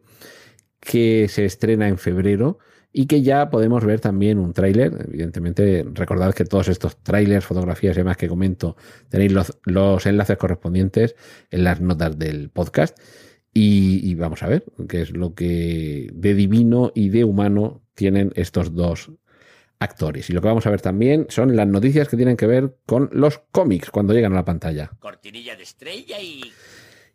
que 0.80 1.28
se 1.28 1.43
estrena 1.43 1.89
en 1.89 1.98
febrero 1.98 2.60
y 2.93 3.06
que 3.06 3.21
ya 3.21 3.50
podemos 3.50 3.86
ver 3.86 4.00
también 4.00 4.39
un 4.39 4.54
tráiler. 4.54 5.06
Evidentemente, 5.08 5.86
recordad 5.93 6.34
que 6.34 6.45
todos 6.45 6.67
estos 6.67 6.97
tráilers, 6.97 7.45
fotografías 7.45 7.95
y 7.95 8.00
demás 8.00 8.17
que 8.17 8.28
comento, 8.28 8.76
tenéis 9.10 9.32
los, 9.32 10.06
enlaces 10.06 10.38
correspondientes 10.38 11.15
en 11.52 11.63
las 11.63 11.82
notas 11.82 12.17
del 12.17 12.50
podcast. 12.50 12.97
Y, 13.54 14.13
vamos 14.15 14.43
a 14.43 14.47
ver 14.47 14.65
qué 14.88 15.02
es 15.02 15.12
lo 15.12 15.34
que 15.34 16.10
de 16.13 16.36
divino 16.36 16.91
y 16.93 17.10
de 17.10 17.23
humano 17.23 17.82
tienen 17.95 18.32
estos 18.36 18.76
dos 18.76 19.12
actores. 19.80 20.30
Y 20.30 20.34
lo 20.34 20.41
que 20.41 20.47
vamos 20.47 20.67
a 20.67 20.69
ver 20.69 20.82
también 20.82 21.26
son 21.30 21.56
las 21.56 21.67
noticias 21.67 22.08
que 22.08 22.17
tienen 22.17 22.38
que 22.38 22.45
ver 22.45 22.78
con 22.86 23.10
los 23.13 23.39
cómics 23.52 23.89
cuando 23.89 24.13
llegan 24.13 24.34
a 24.34 24.36
la 24.36 24.45
pantalla. 24.45 24.91
Cortinilla 25.00 25.56
de 25.56 25.63
estrella 25.63 26.19
y 26.21 26.52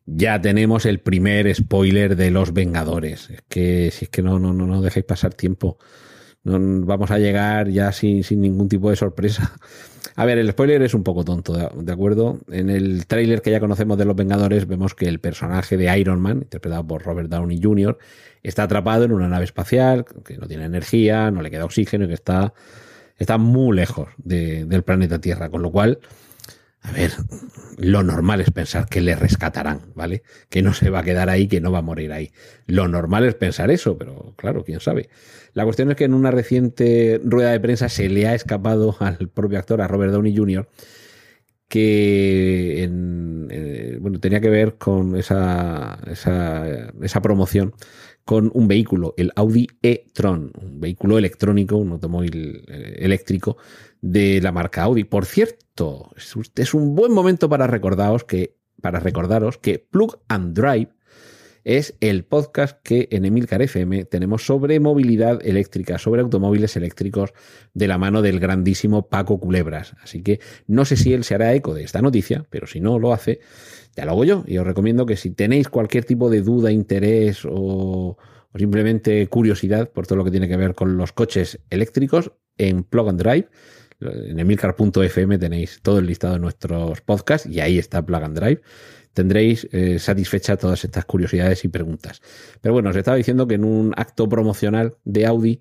ya 0.06 0.40
tenemos 0.40 0.86
el 0.86 1.00
primer 1.00 1.54
spoiler 1.54 2.16
de 2.16 2.30
los 2.30 2.52
Vengadores. 2.52 3.30
Es 3.30 3.42
que 3.48 3.90
si 3.90 4.06
es 4.06 4.10
que 4.10 4.22
no, 4.22 4.38
no, 4.38 4.52
no, 4.52 4.66
no 4.66 4.82
dejéis 4.82 5.06
pasar 5.06 5.34
tiempo. 5.34 5.78
No, 6.44 6.58
vamos 6.84 7.10
a 7.10 7.18
llegar 7.18 7.68
ya 7.68 7.92
sin, 7.92 8.24
sin 8.24 8.40
ningún 8.40 8.68
tipo 8.68 8.90
de 8.90 8.96
sorpresa. 8.96 9.52
A 10.14 10.26
ver, 10.26 10.38
el 10.38 10.50
spoiler 10.50 10.82
es 10.82 10.92
un 10.92 11.04
poco 11.04 11.24
tonto, 11.24 11.54
¿de 11.54 11.92
acuerdo? 11.92 12.40
En 12.50 12.68
el 12.68 13.06
tráiler 13.06 13.40
que 13.40 13.50
ya 13.50 13.60
conocemos 13.60 13.96
de 13.96 14.04
Los 14.04 14.14
Vengadores 14.14 14.66
vemos 14.66 14.94
que 14.94 15.06
el 15.06 15.20
personaje 15.20 15.78
de 15.78 15.98
Iron 15.98 16.20
Man, 16.20 16.38
interpretado 16.42 16.86
por 16.86 17.02
Robert 17.02 17.30
Downey 17.30 17.58
Jr., 17.62 17.96
está 18.42 18.64
atrapado 18.64 19.04
en 19.04 19.12
una 19.12 19.28
nave 19.28 19.44
espacial 19.44 20.04
que 20.24 20.36
no 20.36 20.46
tiene 20.46 20.64
energía, 20.64 21.30
no 21.30 21.40
le 21.40 21.50
queda 21.50 21.64
oxígeno 21.64 22.04
y 22.04 22.08
que 22.08 22.14
está, 22.14 22.52
está 23.16 23.38
muy 23.38 23.74
lejos 23.74 24.08
del 24.18 24.82
planeta 24.82 25.18
Tierra, 25.18 25.48
con 25.48 25.62
lo 25.62 25.70
cual 25.70 25.98
a 26.82 26.90
ver, 26.90 27.12
lo 27.78 28.02
normal 28.02 28.40
es 28.40 28.50
pensar 28.50 28.88
que 28.88 29.00
le 29.00 29.14
rescatarán, 29.14 29.92
¿vale? 29.94 30.22
Que 30.48 30.62
no 30.62 30.74
se 30.74 30.90
va 30.90 31.00
a 31.00 31.04
quedar 31.04 31.30
ahí, 31.30 31.46
que 31.46 31.60
no 31.60 31.70
va 31.70 31.78
a 31.78 31.82
morir 31.82 32.12
ahí. 32.12 32.32
Lo 32.66 32.88
normal 32.88 33.24
es 33.24 33.34
pensar 33.36 33.70
eso, 33.70 33.96
pero 33.96 34.34
claro, 34.36 34.64
quién 34.64 34.80
sabe. 34.80 35.08
La 35.52 35.64
cuestión 35.64 35.90
es 35.90 35.96
que 35.96 36.04
en 36.04 36.14
una 36.14 36.32
reciente 36.32 37.20
rueda 37.24 37.52
de 37.52 37.60
prensa 37.60 37.88
se 37.88 38.08
le 38.08 38.26
ha 38.26 38.34
escapado 38.34 38.96
al 39.00 39.28
propio 39.28 39.58
actor, 39.58 39.80
a 39.80 39.88
Robert 39.88 40.12
Downey 40.12 40.36
Jr., 40.36 40.68
que 41.68 42.82
eh, 42.84 43.98
bueno, 43.98 44.20
tenía 44.20 44.40
que 44.40 44.50
ver 44.50 44.74
con 44.74 45.16
esa, 45.16 45.98
esa, 46.06 46.90
esa 47.00 47.22
promoción 47.22 47.72
con 48.24 48.50
un 48.54 48.68
vehículo, 48.68 49.14
el 49.16 49.32
Audi 49.36 49.66
e-tron, 49.82 50.52
un 50.60 50.80
vehículo 50.80 51.18
electrónico, 51.18 51.76
un 51.76 51.92
automóvil 51.92 52.64
eh, 52.68 52.96
eléctrico 53.00 53.56
de 54.00 54.40
la 54.40 54.52
marca 54.52 54.82
Audi. 54.82 55.04
Por 55.04 55.26
cierto, 55.26 56.10
es 56.16 56.74
un 56.74 56.94
buen 56.94 57.12
momento 57.12 57.48
para 57.48 57.66
recordaros 57.66 58.24
que, 58.24 58.56
para 58.80 59.00
recordaros 59.00 59.58
que 59.58 59.78
Plug 59.78 60.20
and 60.28 60.54
Drive 60.54 60.90
es 61.64 61.94
el 62.00 62.24
podcast 62.24 62.80
que 62.82 63.08
en 63.10 63.24
Emilcar 63.24 63.62
FM 63.62 64.04
tenemos 64.04 64.44
sobre 64.44 64.80
movilidad 64.80 65.44
eléctrica, 65.46 65.98
sobre 65.98 66.22
automóviles 66.22 66.76
eléctricos 66.76 67.32
de 67.74 67.88
la 67.88 67.98
mano 67.98 68.22
del 68.22 68.40
grandísimo 68.40 69.08
Paco 69.08 69.38
Culebras. 69.38 69.94
Así 70.02 70.22
que 70.22 70.40
no 70.66 70.84
sé 70.84 70.96
si 70.96 71.12
él 71.12 71.24
se 71.24 71.34
hará 71.34 71.54
eco 71.54 71.74
de 71.74 71.84
esta 71.84 72.02
noticia, 72.02 72.44
pero 72.50 72.66
si 72.66 72.80
no 72.80 72.98
lo 72.98 73.12
hace, 73.12 73.40
ya 73.96 74.04
lo 74.04 74.12
hago 74.12 74.24
yo. 74.24 74.44
Y 74.46 74.58
os 74.58 74.66
recomiendo 74.66 75.06
que 75.06 75.16
si 75.16 75.30
tenéis 75.30 75.68
cualquier 75.68 76.04
tipo 76.04 76.30
de 76.30 76.42
duda, 76.42 76.72
interés 76.72 77.42
o, 77.48 78.16
simplemente 78.54 79.26
curiosidad 79.28 79.90
por 79.90 80.06
todo 80.06 80.16
lo 80.16 80.24
que 80.24 80.30
tiene 80.30 80.48
que 80.48 80.56
ver 80.56 80.74
con 80.74 80.96
los 80.96 81.12
coches 81.12 81.60
eléctricos 81.70 82.32
en 82.58 82.82
Plug 82.82 83.08
and 83.08 83.22
Drive, 83.22 83.48
en 84.00 84.38
emilcar.fm 84.38 85.38
tenéis 85.38 85.80
todo 85.80 86.00
el 86.00 86.06
listado 86.06 86.34
de 86.34 86.40
nuestros 86.40 87.00
podcasts 87.02 87.48
y 87.48 87.60
ahí 87.60 87.78
está 87.78 88.04
Plug 88.04 88.24
and 88.24 88.38
Drive. 88.38 88.60
Tendréis 89.14 89.68
eh, 89.72 89.98
satisfecha 89.98 90.56
todas 90.56 90.84
estas 90.84 91.04
curiosidades 91.04 91.64
y 91.64 91.68
preguntas. 91.68 92.20
Pero 92.60 92.72
bueno, 92.72 92.90
os 92.90 92.96
estaba 92.96 93.16
diciendo 93.16 93.46
que 93.46 93.54
en 93.54 93.64
un 93.64 93.92
acto 93.96 94.28
promocional 94.28 94.96
de 95.04 95.26
Audi 95.26 95.60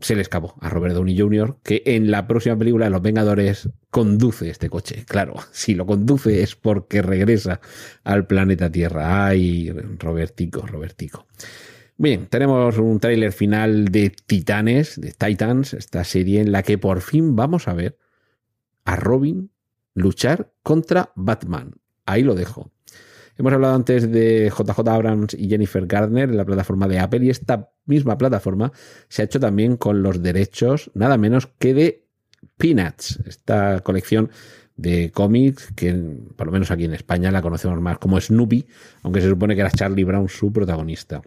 se 0.00 0.14
le 0.14 0.22
escapó 0.22 0.54
a 0.60 0.68
Robert 0.68 0.94
Downey 0.94 1.18
Jr. 1.18 1.56
que 1.62 1.82
en 1.84 2.10
la 2.10 2.26
próxima 2.26 2.56
película 2.56 2.84
de 2.84 2.90
Los 2.90 3.02
Vengadores 3.02 3.68
conduce 3.90 4.48
este 4.50 4.70
coche. 4.70 5.04
Claro, 5.06 5.34
si 5.52 5.74
lo 5.74 5.86
conduce 5.86 6.42
es 6.42 6.54
porque 6.54 7.02
regresa 7.02 7.60
al 8.04 8.26
planeta 8.26 8.70
Tierra. 8.70 9.26
Ay, 9.26 9.70
Robertico, 9.98 10.66
Robertico. 10.66 11.26
Bien, 11.96 12.28
tenemos 12.28 12.78
un 12.78 13.00
tráiler 13.00 13.32
final 13.32 13.86
de 13.86 14.10
Titanes, 14.10 15.00
de 15.00 15.12
Titans, 15.12 15.74
esta 15.74 16.04
serie 16.04 16.40
en 16.40 16.52
la 16.52 16.62
que 16.62 16.78
por 16.78 17.00
fin 17.00 17.34
vamos 17.34 17.66
a 17.66 17.74
ver 17.74 17.98
a 18.84 18.94
Robin 18.94 19.50
luchar 19.94 20.52
contra 20.62 21.10
Batman. 21.16 21.72
Ahí 22.08 22.22
lo 22.22 22.34
dejo. 22.34 22.70
Hemos 23.36 23.52
hablado 23.52 23.74
antes 23.74 24.10
de 24.10 24.50
JJ 24.50 24.80
Abrams 24.88 25.34
y 25.34 25.46
Jennifer 25.48 25.86
Gardner 25.86 26.30
en 26.30 26.38
la 26.38 26.46
plataforma 26.46 26.88
de 26.88 26.98
Apple 26.98 27.22
y 27.22 27.28
esta 27.28 27.70
misma 27.84 28.16
plataforma 28.16 28.72
se 29.08 29.20
ha 29.20 29.26
hecho 29.26 29.38
también 29.38 29.76
con 29.76 30.02
los 30.02 30.22
derechos 30.22 30.90
nada 30.94 31.18
menos 31.18 31.48
que 31.58 31.74
de 31.74 32.08
Peanuts, 32.56 33.20
esta 33.26 33.80
colección 33.80 34.30
de 34.76 35.10
cómics 35.12 35.70
que 35.76 35.92
por 36.34 36.46
lo 36.46 36.52
menos 36.52 36.70
aquí 36.70 36.86
en 36.86 36.94
España 36.94 37.30
la 37.30 37.42
conocemos 37.42 37.78
más 37.78 37.98
como 37.98 38.18
Snoopy, 38.18 38.66
aunque 39.02 39.20
se 39.20 39.28
supone 39.28 39.54
que 39.54 39.60
era 39.60 39.70
Charlie 39.70 40.04
Brown 40.04 40.30
su 40.30 40.50
protagonista. 40.50 41.20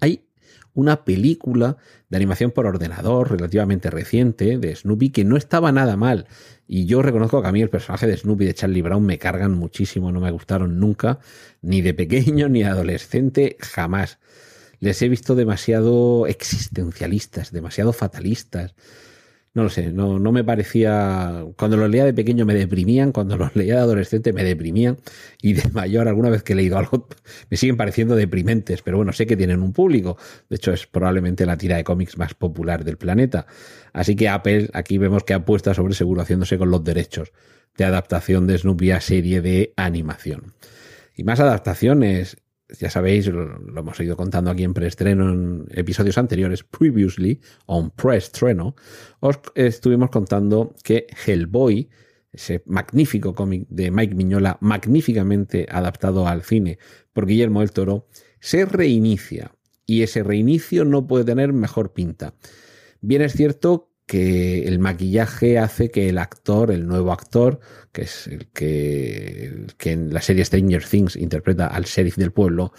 Hay 0.00 0.28
una 0.74 1.04
película 1.04 1.76
de 2.08 2.16
animación 2.16 2.50
por 2.50 2.66
ordenador 2.66 3.30
relativamente 3.30 3.90
reciente 3.90 4.58
de 4.58 4.74
Snoopy 4.76 5.10
que 5.10 5.24
no 5.24 5.36
estaba 5.36 5.72
nada 5.72 5.96
mal. 5.96 6.26
Y 6.66 6.86
yo 6.86 7.02
reconozco 7.02 7.40
que 7.40 7.48
a 7.48 7.52
mí 7.52 7.62
el 7.62 7.70
personaje 7.70 8.06
de 8.06 8.16
Snoopy 8.16 8.44
de 8.44 8.54
Charlie 8.54 8.82
Brown 8.82 9.04
me 9.04 9.18
cargan 9.18 9.52
muchísimo, 9.54 10.12
no 10.12 10.20
me 10.20 10.30
gustaron 10.30 10.78
nunca, 10.80 11.20
ni 11.62 11.80
de 11.80 11.94
pequeño 11.94 12.48
ni 12.48 12.60
de 12.60 12.68
adolescente, 12.68 13.56
jamás. 13.60 14.18
Les 14.80 15.00
he 15.00 15.08
visto 15.08 15.34
demasiado 15.34 16.26
existencialistas, 16.26 17.52
demasiado 17.52 17.92
fatalistas. 17.92 18.74
No 19.54 19.62
lo 19.62 19.70
sé, 19.70 19.92
no, 19.92 20.18
no 20.18 20.32
me 20.32 20.42
parecía, 20.42 21.44
cuando 21.56 21.76
los 21.76 21.88
leía 21.88 22.04
de 22.04 22.12
pequeño 22.12 22.44
me 22.44 22.54
deprimían, 22.54 23.12
cuando 23.12 23.36
los 23.36 23.54
leía 23.54 23.76
de 23.76 23.80
adolescente 23.80 24.32
me 24.32 24.42
deprimían 24.42 24.98
y 25.40 25.52
de 25.52 25.70
mayor 25.70 26.08
alguna 26.08 26.28
vez 26.28 26.42
que 26.42 26.54
he 26.54 26.56
leído 26.56 26.76
algo 26.76 27.06
me 27.50 27.56
siguen 27.56 27.76
pareciendo 27.76 28.16
deprimentes, 28.16 28.82
pero 28.82 28.96
bueno, 28.96 29.12
sé 29.12 29.26
que 29.26 29.36
tienen 29.36 29.62
un 29.62 29.72
público, 29.72 30.18
de 30.50 30.56
hecho 30.56 30.72
es 30.72 30.88
probablemente 30.88 31.46
la 31.46 31.56
tira 31.56 31.76
de 31.76 31.84
cómics 31.84 32.18
más 32.18 32.34
popular 32.34 32.84
del 32.84 32.96
planeta, 32.96 33.46
así 33.92 34.16
que 34.16 34.28
Apple 34.28 34.70
aquí 34.72 34.98
vemos 34.98 35.22
que 35.22 35.34
apuesta 35.34 35.72
sobre 35.72 35.94
seguro 35.94 36.22
haciéndose 36.22 36.58
con 36.58 36.70
los 36.70 36.82
derechos 36.82 37.32
de 37.76 37.84
adaptación 37.84 38.48
de 38.48 38.58
Snoopy 38.58 38.90
a 38.90 39.00
serie 39.00 39.40
de 39.40 39.72
animación. 39.76 40.54
Y 41.16 41.22
más 41.22 41.38
adaptaciones, 41.38 42.38
ya 42.68 42.90
sabéis, 42.90 43.26
lo, 43.26 43.58
hemos 43.78 44.00
ido 44.00 44.16
contando 44.16 44.50
aquí 44.50 44.64
en 44.64 44.74
preestreno 44.74 45.30
en 45.30 45.66
episodios 45.70 46.18
anteriores, 46.18 46.64
previously, 46.64 47.40
on 47.66 47.90
preestreno, 47.90 48.74
os 49.20 49.40
estuvimos 49.54 50.10
contando 50.10 50.74
que 50.82 51.06
Hellboy, 51.26 51.88
ese 52.32 52.62
magnífico 52.66 53.34
cómic 53.34 53.66
de 53.68 53.90
Mike 53.90 54.14
Miñola, 54.14 54.58
magníficamente 54.60 55.66
adaptado 55.70 56.26
al 56.26 56.42
cine 56.42 56.78
por 57.12 57.26
Guillermo 57.26 57.60
del 57.60 57.72
Toro, 57.72 58.08
se 58.40 58.64
reinicia. 58.64 59.52
Y 59.86 60.02
ese 60.02 60.22
reinicio 60.22 60.86
no 60.86 61.06
puede 61.06 61.24
tener 61.24 61.52
mejor 61.52 61.92
pinta. 61.92 62.34
Bien 63.02 63.20
es 63.20 63.34
cierto 63.34 63.93
que 64.06 64.68
el 64.68 64.78
maquillaje 64.78 65.58
hace 65.58 65.90
que 65.90 66.08
el 66.08 66.18
actor, 66.18 66.70
el 66.70 66.86
nuevo 66.86 67.12
actor, 67.12 67.60
que 67.92 68.02
es 68.02 68.26
el 68.26 68.46
que, 68.48 69.66
que 69.78 69.92
en 69.92 70.12
la 70.12 70.20
serie 70.20 70.44
Stranger 70.44 70.84
Things 70.84 71.16
interpreta 71.16 71.68
al 71.68 71.84
sheriff 71.84 72.16
del 72.16 72.32
pueblo, 72.32 72.72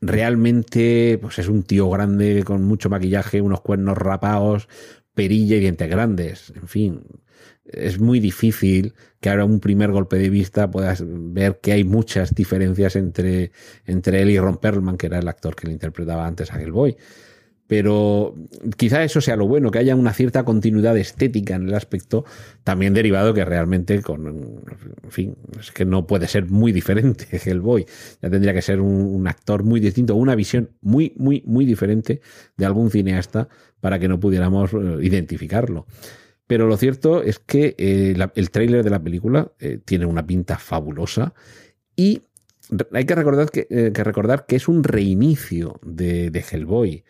realmente 0.00 1.18
pues 1.20 1.38
es 1.38 1.48
un 1.48 1.62
tío 1.62 1.88
grande 1.90 2.42
con 2.44 2.64
mucho 2.64 2.90
maquillaje, 2.90 3.40
unos 3.40 3.60
cuernos 3.60 3.96
rapados, 3.96 4.68
perilla 5.14 5.56
y 5.56 5.60
dientes 5.60 5.88
grandes. 5.88 6.52
En 6.56 6.68
fin, 6.68 7.02
es 7.64 7.98
muy 8.00 8.20
difícil 8.20 8.94
que 9.20 9.30
ahora 9.30 9.44
un 9.44 9.60
primer 9.60 9.90
golpe 9.90 10.18
de 10.18 10.30
vista 10.30 10.70
puedas 10.70 11.02
ver 11.06 11.60
que 11.62 11.72
hay 11.72 11.84
muchas 11.84 12.34
diferencias 12.34 12.96
entre, 12.96 13.52
entre 13.86 14.22
él 14.22 14.30
y 14.30 14.38
Ron 14.38 14.58
Perlman, 14.58 14.98
que 14.98 15.06
era 15.06 15.18
el 15.18 15.28
actor 15.28 15.56
que 15.56 15.66
le 15.66 15.72
interpretaba 15.72 16.26
antes 16.26 16.52
a 16.52 16.60
Hellboy. 16.60 16.96
Pero 17.66 18.34
quizá 18.76 19.04
eso 19.04 19.22
sea 19.22 19.36
lo 19.36 19.46
bueno, 19.46 19.70
que 19.70 19.78
haya 19.78 19.96
una 19.96 20.12
cierta 20.12 20.44
continuidad 20.44 20.96
estética 20.98 21.56
en 21.56 21.68
el 21.68 21.74
aspecto, 21.74 22.24
también 22.62 22.92
derivado 22.92 23.32
que 23.32 23.44
realmente 23.44 23.94
en 23.94 25.10
fin, 25.10 25.36
es 25.58 25.72
que 25.72 25.86
no 25.86 26.06
puede 26.06 26.28
ser 26.28 26.50
muy 26.50 26.72
diferente 26.72 27.26
Hellboy. 27.44 27.86
Ya 28.20 28.28
tendría 28.28 28.52
que 28.52 28.60
ser 28.60 28.80
un, 28.80 29.26
actor 29.26 29.64
muy 29.64 29.80
distinto, 29.80 30.14
una 30.14 30.34
visión 30.34 30.70
muy, 30.82 31.14
muy, 31.16 31.42
muy 31.46 31.64
diferente 31.64 32.20
de 32.56 32.66
algún 32.66 32.90
cineasta 32.90 33.48
para 33.80 33.98
que 33.98 34.08
no 34.08 34.20
pudiéramos 34.20 34.74
eh, 34.74 34.98
identificarlo. 35.00 35.86
Pero 36.46 36.66
lo 36.66 36.76
cierto 36.76 37.22
es 37.22 37.38
que 37.38 37.74
eh, 37.78 38.14
el 38.34 38.50
tráiler 38.50 38.84
de 38.84 38.90
la 38.90 39.02
película 39.02 39.52
eh, 39.58 39.78
tiene 39.82 40.04
una 40.04 40.26
pinta 40.26 40.58
fabulosa 40.58 41.32
y 41.96 42.22
hay 42.92 43.06
que 43.06 43.14
recordar 43.14 43.50
que, 43.50 43.66
recordar 43.94 44.44
que 44.46 44.56
es 44.56 44.68
un 44.68 44.84
reinicio 44.84 45.80
de 45.82 46.44
Hellboy 46.50 47.04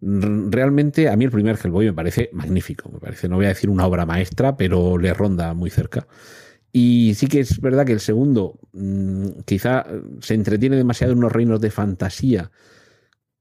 realmente 0.00 1.08
a 1.08 1.16
mí 1.16 1.24
el 1.24 1.30
primer 1.30 1.58
Hellboy 1.62 1.86
me 1.86 1.92
parece 1.94 2.30
magnífico, 2.32 2.90
me 2.90 2.98
parece, 2.98 3.28
no 3.28 3.36
voy 3.36 3.46
a 3.46 3.50
decir 3.50 3.70
una 3.70 3.86
obra 3.86 4.06
maestra, 4.06 4.56
pero 4.56 4.98
le 4.98 5.14
ronda 5.14 5.54
muy 5.54 5.70
cerca. 5.70 6.06
Y 6.72 7.14
sí 7.14 7.26
que 7.26 7.40
es 7.40 7.60
verdad 7.60 7.86
que 7.86 7.92
el 7.92 8.00
segundo 8.00 8.58
mm, 8.72 9.40
quizá 9.46 9.86
se 10.20 10.34
entretiene 10.34 10.76
demasiado 10.76 11.12
en 11.12 11.18
unos 11.18 11.32
reinos 11.32 11.60
de 11.60 11.70
fantasía 11.70 12.50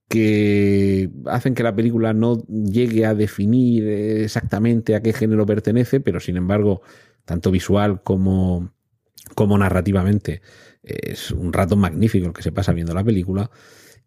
que 0.08 1.10
hacen 1.26 1.56
que 1.56 1.64
la 1.64 1.76
película 1.76 2.14
no 2.14 2.44
llegue 2.48 3.06
a 3.06 3.16
definir 3.16 3.88
exactamente 3.88 4.96
a 4.96 5.02
qué 5.02 5.14
género 5.14 5.46
pertenece, 5.46 6.00
pero 6.00 6.20
sin 6.20 6.38
embargo, 6.38 6.82
tanto 7.26 7.52
visual 7.52 8.04
como, 8.04 8.72
como 9.34 9.58
narrativamente, 9.58 10.42
es 10.84 11.32
un 11.32 11.52
rato 11.52 11.76
magnífico 11.76 12.28
el 12.28 12.34
que 12.34 12.44
se 12.44 12.52
pasa 12.52 12.72
viendo 12.72 12.94
la 12.94 13.04
película. 13.04 13.50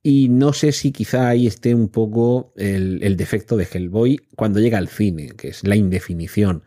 Y 0.03 0.29
no 0.29 0.53
sé 0.53 0.73
si 0.73 0.93
quizá 0.93 1.29
ahí 1.29 1.47
esté 1.47 1.75
un 1.75 1.89
poco 1.89 2.53
el, 2.57 3.17
defecto 3.17 3.57
de 3.57 3.69
Hellboy 3.71 4.21
cuando 4.37 4.61
llega 4.61 4.79
al 4.79 4.89
cine, 4.89 5.31
que 5.37 5.49
es 5.49 5.67
la 5.67 5.77
indefinición. 5.77 6.63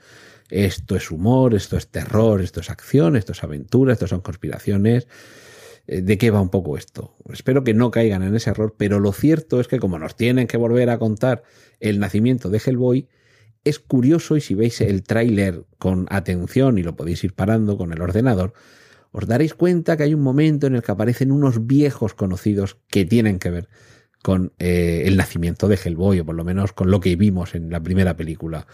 Esto 0.50 0.98
es 0.98 1.12
humor, 1.12 1.54
esto 1.54 1.78
es 1.78 1.88
terror, 1.88 2.42
esto 2.42 2.60
es 2.60 2.70
acción, 2.70 3.16
esto 3.16 3.32
es 3.32 3.44
aventura, 3.44 3.94
esto 3.94 4.08
son 4.08 4.22
conspiraciones. 4.22 5.08
Eh, 5.88 6.02
¿De 6.02 6.18
qué 6.18 6.30
va 6.30 6.42
un 6.42 6.50
poco 6.50 6.78
esto? 6.78 7.16
Espero 7.32 7.64
que 7.64 7.74
no 7.74 7.90
caigan 7.90 8.22
en 8.22 8.36
ese 8.36 8.50
error, 8.50 8.76
pero 8.78 9.00
lo 9.00 9.14
cierto 9.14 9.62
es 9.62 9.68
que 9.68 9.80
como 9.80 9.98
nos 9.98 10.16
tienen 10.16 10.48
que 10.48 10.58
volver 10.58 10.90
a 10.90 11.00
contar 11.00 11.44
el 11.80 12.00
nacimiento 12.00 12.50
de 12.50 12.62
Hellboy, 12.64 13.08
es 13.64 13.80
curioso 13.80 14.36
y 14.36 14.42
si 14.42 14.56
veis 14.56 14.82
el 14.82 15.04
tráiler 15.04 15.66
con 15.78 16.08
atención 16.10 16.78
y 16.78 16.84
lo 16.84 16.96
podéis 16.96 17.24
ir 17.24 17.34
parando 17.34 17.78
con 17.78 17.94
el 17.94 18.02
ordenador, 18.02 18.54
os 19.12 19.28
daréis 19.28 19.54
cuenta 19.54 19.98
que 19.98 20.04
hay 20.04 20.14
un 20.14 20.22
momento 20.22 20.68
en 20.68 20.76
el 20.76 20.82
que 20.82 20.92
aparecen 20.92 21.32
unos 21.32 21.68
viejos 21.68 22.14
conocidos 22.14 22.78
que 22.88 23.06
tienen 23.06 23.40
que 23.40 23.50
ver 23.50 23.70
con 24.22 24.54
eh, 24.60 25.04
el 25.06 25.18
nacimiento 25.18 25.68
de 25.68 25.80
Hellboy, 25.84 26.20
o 26.20 26.26
por 26.26 26.36
lo 26.36 26.44
menos 26.44 26.74
con 26.74 26.92
lo 26.92 27.00
que 27.00 27.16
vimos 27.16 27.56
en 27.56 27.70
la 27.70 27.82
primera 27.82 28.16
película. 28.16 28.68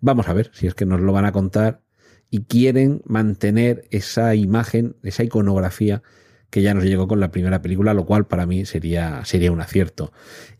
Vamos 0.00 0.28
a 0.28 0.32
ver 0.32 0.50
si 0.52 0.66
es 0.66 0.74
que 0.74 0.86
nos 0.86 1.00
lo 1.00 1.12
van 1.12 1.24
a 1.24 1.32
contar 1.32 1.82
y 2.30 2.44
quieren 2.44 3.02
mantener 3.06 3.84
esa 3.90 4.34
imagen, 4.34 4.96
esa 5.02 5.24
iconografía 5.24 6.02
que 6.50 6.62
ya 6.62 6.74
nos 6.74 6.84
llegó 6.84 7.08
con 7.08 7.20
la 7.20 7.30
primera 7.30 7.62
película, 7.62 7.94
lo 7.94 8.06
cual 8.06 8.26
para 8.26 8.46
mí 8.46 8.64
sería, 8.64 9.24
sería 9.24 9.52
un 9.52 9.60
acierto. 9.60 10.12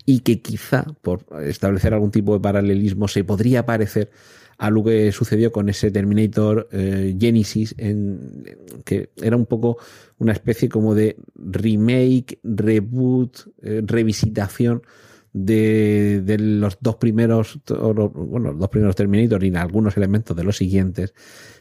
Y 0.04 0.20
que 0.20 0.40
quizá, 0.40 0.84
por 1.02 1.24
establecer 1.42 1.94
algún 1.94 2.10
tipo 2.10 2.34
de 2.34 2.40
paralelismo, 2.40 3.08
se 3.08 3.24
podría 3.24 3.66
parecer 3.66 4.10
a 4.58 4.70
lo 4.70 4.82
que 4.82 5.12
sucedió 5.12 5.52
con 5.52 5.68
ese 5.68 5.90
Terminator 5.90 6.68
eh, 6.72 7.16
Genesis, 7.18 7.74
en, 7.78 8.44
que 8.84 9.10
era 9.22 9.36
un 9.36 9.46
poco 9.46 9.78
una 10.18 10.32
especie 10.32 10.68
como 10.68 10.96
de 10.96 11.16
remake, 11.36 12.40
reboot, 12.42 13.38
eh, 13.62 13.82
revisitación 13.84 14.82
de, 15.32 16.36
los 16.38 16.78
dos 16.80 16.96
primeros, 16.96 17.60
bueno, 17.68 18.50
los 18.50 18.58
dos 18.58 18.68
primeros 18.68 18.96
Terminator 18.96 19.44
y 19.44 19.54
algunos 19.54 19.96
elementos 19.96 20.36
de 20.36 20.42
los 20.42 20.56
siguientes, 20.56 21.14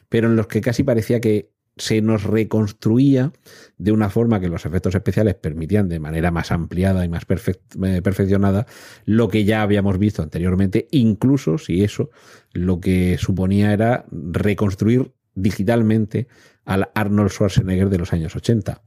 pero 0.09 0.27
en 0.27 0.35
los 0.35 0.47
que 0.47 0.61
casi 0.61 0.83
parecía 0.83 1.21
que 1.21 1.51
se 1.77 2.01
nos 2.01 2.23
reconstruía 2.23 3.31
de 3.77 3.91
una 3.91 4.09
forma 4.09 4.39
que 4.39 4.49
los 4.49 4.65
efectos 4.65 4.95
especiales 4.95 5.35
permitían 5.35 5.89
de 5.89 5.99
manera 5.99 6.31
más 6.31 6.51
ampliada 6.51 7.05
y 7.05 7.09
más 7.09 7.23
eh, 7.29 8.01
perfeccionada 8.01 8.65
lo 9.05 9.27
que 9.27 9.43
ya 9.43 9.61
habíamos 9.61 9.97
visto 9.97 10.23
anteriormente, 10.23 10.87
incluso 10.91 11.57
si 11.57 11.83
eso 11.83 12.09
lo 12.53 12.79
que 12.79 13.17
suponía 13.17 13.73
era 13.73 14.05
reconstruir 14.11 15.11
digitalmente 15.35 16.27
al 16.65 16.89
Arnold 16.95 17.31
Schwarzenegger 17.31 17.89
de 17.89 17.97
los 17.97 18.13
años 18.13 18.35
80. 18.35 18.81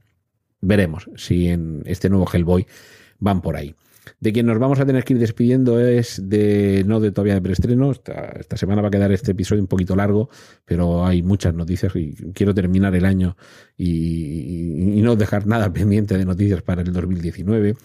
Veremos 0.61 1.09
si 1.15 1.47
en 1.47 1.81
este 1.85 2.09
nuevo 2.09 2.27
Hellboy 2.31 2.67
van 3.19 3.41
por 3.41 3.55
ahí. 3.55 3.75
De 4.19 4.33
quien 4.33 4.45
nos 4.45 4.57
vamos 4.57 4.79
a 4.79 4.85
tener 4.85 5.03
que 5.03 5.13
ir 5.13 5.19
despidiendo 5.19 5.79
es 5.79 6.21
de, 6.27 6.83
no 6.87 6.99
de 6.99 7.11
todavía 7.11 7.35
de 7.35 7.41
preestreno, 7.41 7.91
esta, 7.91 8.57
semana 8.57 8.81
va 8.81 8.87
a 8.87 8.91
quedar 8.91 9.11
este 9.11 9.31
episodio 9.31 9.61
un 9.61 9.67
poquito 9.67 9.95
largo, 9.95 10.29
pero 10.65 11.05
hay 11.05 11.21
muchas 11.21 11.53
noticias 11.53 11.95
y 11.95 12.13
quiero 12.33 12.53
terminar 12.53 12.95
el 12.95 13.05
año 13.05 13.37
y, 13.77 15.01
no 15.01 15.15
dejar 15.15 15.47
nada 15.47 15.71
pendiente 15.73 16.17
de 16.17 16.25
noticias 16.25 16.61
para 16.61 16.81
el 16.81 16.91
2019 16.91 17.75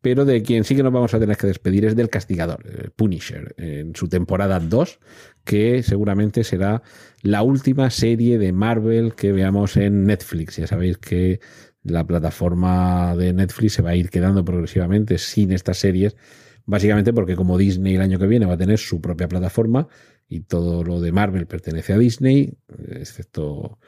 pero 0.00 0.24
de 0.24 0.42
quien 0.42 0.62
sí 0.62 0.76
que 0.76 0.84
nos 0.84 0.92
vamos 0.92 1.12
a 1.12 1.18
tener 1.18 1.36
que 1.36 1.48
despedir 1.48 1.84
es 1.84 1.96
del 1.96 2.08
Castigador, 2.08 2.64
eh, 2.66 2.88
Punisher, 2.94 3.54
en 3.58 3.96
su 3.96 4.08
temporada 4.08 4.60
2, 4.60 5.00
que 5.44 5.82
seguramente 5.82 6.44
será 6.44 6.82
la 7.22 7.42
última 7.42 7.90
serie 7.90 8.38
de 8.38 8.52
Marvel 8.52 9.14
que 9.14 9.32
veamos 9.32 9.76
en 9.76 10.04
Netflix. 10.04 10.56
Ya 10.56 10.68
sabéis 10.68 10.98
que 10.98 11.40
la 11.88 12.06
plataforma 12.06 13.16
de 13.16 13.32
Netflix 13.32 13.74
se 13.74 13.82
va 13.82 13.90
a 13.90 13.96
ir 13.96 14.10
quedando 14.10 14.44
progresivamente 14.44 15.18
sin 15.18 15.52
estas 15.52 15.78
series, 15.78 16.16
básicamente 16.64 17.12
porque 17.12 17.36
como 17.36 17.58
Disney 17.58 17.94
el 17.94 18.00
año 18.00 18.18
que 18.18 18.26
viene 18.26 18.46
va 18.46 18.54
a 18.54 18.58
tener 18.58 18.78
su 18.78 19.00
propia 19.00 19.28
plataforma 19.28 19.88
y 20.28 20.40
todo 20.40 20.84
lo 20.84 21.00
de 21.00 21.12
Marvel 21.12 21.46
pertenece 21.46 21.92
a 21.92 21.98
Disney, 21.98 22.58
excepto 22.90 23.78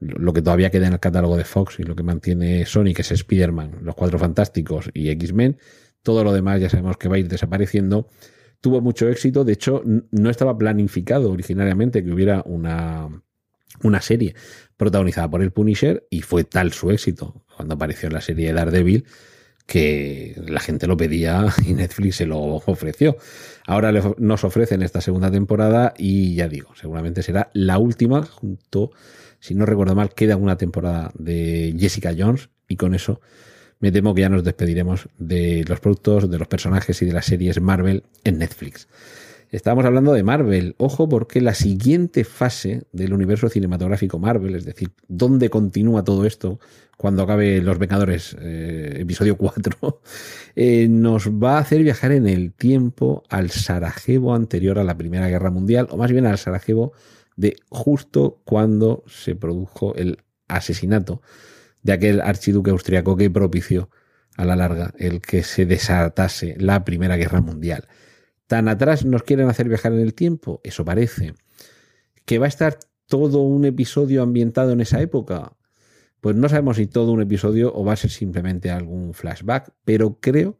lo 0.00 0.32
que 0.32 0.42
todavía 0.42 0.70
queda 0.70 0.86
en 0.86 0.92
el 0.94 1.00
catálogo 1.00 1.36
de 1.36 1.44
Fox 1.44 1.80
y 1.80 1.82
lo 1.82 1.96
que 1.96 2.02
mantiene 2.02 2.66
Sony, 2.66 2.92
que 2.94 3.02
es 3.02 3.10
Spider-Man, 3.10 3.78
Los 3.82 3.94
Cuatro 3.94 4.18
Fantásticos 4.18 4.90
y 4.94 5.08
X-Men, 5.10 5.58
todo 6.02 6.24
lo 6.24 6.32
demás 6.32 6.60
ya 6.60 6.68
sabemos 6.68 6.96
que 6.96 7.08
va 7.08 7.16
a 7.16 7.18
ir 7.18 7.28
desapareciendo. 7.28 8.08
Tuvo 8.60 8.80
mucho 8.80 9.08
éxito, 9.08 9.44
de 9.44 9.52
hecho 9.52 9.82
no 9.84 10.30
estaba 10.30 10.56
planificado 10.56 11.30
originariamente 11.30 12.02
que 12.02 12.12
hubiera 12.12 12.42
una, 12.44 13.08
una 13.82 14.00
serie 14.00 14.34
protagonizada 14.76 15.28
por 15.30 15.42
el 15.42 15.50
Punisher 15.50 16.06
y 16.10 16.22
fue 16.22 16.44
tal 16.44 16.72
su 16.72 16.90
éxito 16.90 17.44
cuando 17.56 17.74
apareció 17.74 18.06
en 18.08 18.14
la 18.14 18.20
serie 18.20 18.48
de 18.48 18.52
Daredevil 18.52 19.04
que 19.68 20.34
la 20.48 20.60
gente 20.60 20.86
lo 20.86 20.96
pedía 20.96 21.46
y 21.66 21.74
Netflix 21.74 22.16
se 22.16 22.26
lo 22.26 22.38
ofreció. 22.38 23.18
Ahora 23.66 23.92
nos 24.16 24.44
ofrecen 24.44 24.82
esta 24.82 25.02
segunda 25.02 25.30
temporada 25.30 25.92
y 25.98 26.34
ya 26.34 26.48
digo, 26.48 26.74
seguramente 26.74 27.22
será 27.22 27.50
la 27.52 27.78
última 27.78 28.24
junto, 28.24 28.92
si 29.40 29.54
no 29.54 29.66
recuerdo 29.66 29.94
mal, 29.94 30.14
queda 30.14 30.36
una 30.36 30.56
temporada 30.56 31.12
de 31.18 31.76
Jessica 31.78 32.14
Jones 32.16 32.48
y 32.66 32.76
con 32.76 32.94
eso 32.94 33.20
me 33.78 33.92
temo 33.92 34.14
que 34.14 34.22
ya 34.22 34.30
nos 34.30 34.42
despediremos 34.42 35.08
de 35.18 35.64
los 35.68 35.80
productos, 35.80 36.30
de 36.30 36.38
los 36.38 36.48
personajes 36.48 37.00
y 37.02 37.06
de 37.06 37.12
las 37.12 37.26
series 37.26 37.60
Marvel 37.60 38.04
en 38.24 38.38
Netflix. 38.38 38.88
Estamos 39.50 39.86
hablando 39.86 40.12
de 40.12 40.22
Marvel. 40.22 40.74
Ojo 40.76 41.08
porque 41.08 41.40
la 41.40 41.54
siguiente 41.54 42.24
fase 42.24 42.82
del 42.92 43.14
universo 43.14 43.48
cinematográfico 43.48 44.18
Marvel, 44.18 44.54
es 44.54 44.66
decir, 44.66 44.90
dónde 45.08 45.48
continúa 45.48 46.04
todo 46.04 46.26
esto 46.26 46.60
cuando 46.98 47.22
acabe 47.22 47.62
Los 47.62 47.78
Vengadores, 47.78 48.36
eh, 48.40 48.98
episodio 48.98 49.38
4, 49.38 50.02
eh, 50.56 50.86
nos 50.90 51.30
va 51.30 51.56
a 51.56 51.60
hacer 51.60 51.82
viajar 51.82 52.12
en 52.12 52.28
el 52.28 52.52
tiempo 52.52 53.22
al 53.30 53.50
Sarajevo 53.50 54.34
anterior 54.34 54.78
a 54.78 54.84
la 54.84 54.98
Primera 54.98 55.28
Guerra 55.28 55.50
Mundial, 55.50 55.88
o 55.90 55.96
más 55.96 56.12
bien 56.12 56.26
al 56.26 56.36
Sarajevo 56.36 56.92
de 57.36 57.56
justo 57.70 58.42
cuando 58.44 59.02
se 59.06 59.34
produjo 59.34 59.94
el 59.94 60.18
asesinato 60.48 61.22
de 61.82 61.92
aquel 61.94 62.20
archiduque 62.20 62.70
austriaco 62.70 63.16
que 63.16 63.30
propició 63.30 63.88
a 64.36 64.44
la 64.44 64.56
larga 64.56 64.92
el 64.98 65.22
que 65.22 65.42
se 65.42 65.64
desatase 65.64 66.54
la 66.58 66.84
Primera 66.84 67.16
Guerra 67.16 67.40
Mundial. 67.40 67.88
¿Tan 68.48 68.66
atrás 68.66 69.04
nos 69.04 69.22
quieren 69.22 69.48
hacer 69.48 69.68
viajar 69.68 69.92
en 69.92 70.00
el 70.00 70.14
tiempo? 70.14 70.60
Eso 70.64 70.84
parece. 70.84 71.34
¿Que 72.24 72.38
va 72.38 72.46
a 72.46 72.48
estar 72.48 72.78
todo 73.06 73.42
un 73.42 73.66
episodio 73.66 74.22
ambientado 74.22 74.72
en 74.72 74.80
esa 74.80 75.00
época? 75.02 75.52
Pues 76.22 76.34
no 76.34 76.48
sabemos 76.48 76.78
si 76.78 76.86
todo 76.86 77.12
un 77.12 77.20
episodio 77.20 77.72
o 77.74 77.84
va 77.84 77.92
a 77.92 77.96
ser 77.96 78.10
simplemente 78.10 78.70
algún 78.70 79.12
flashback, 79.12 79.74
pero 79.84 80.18
creo 80.20 80.58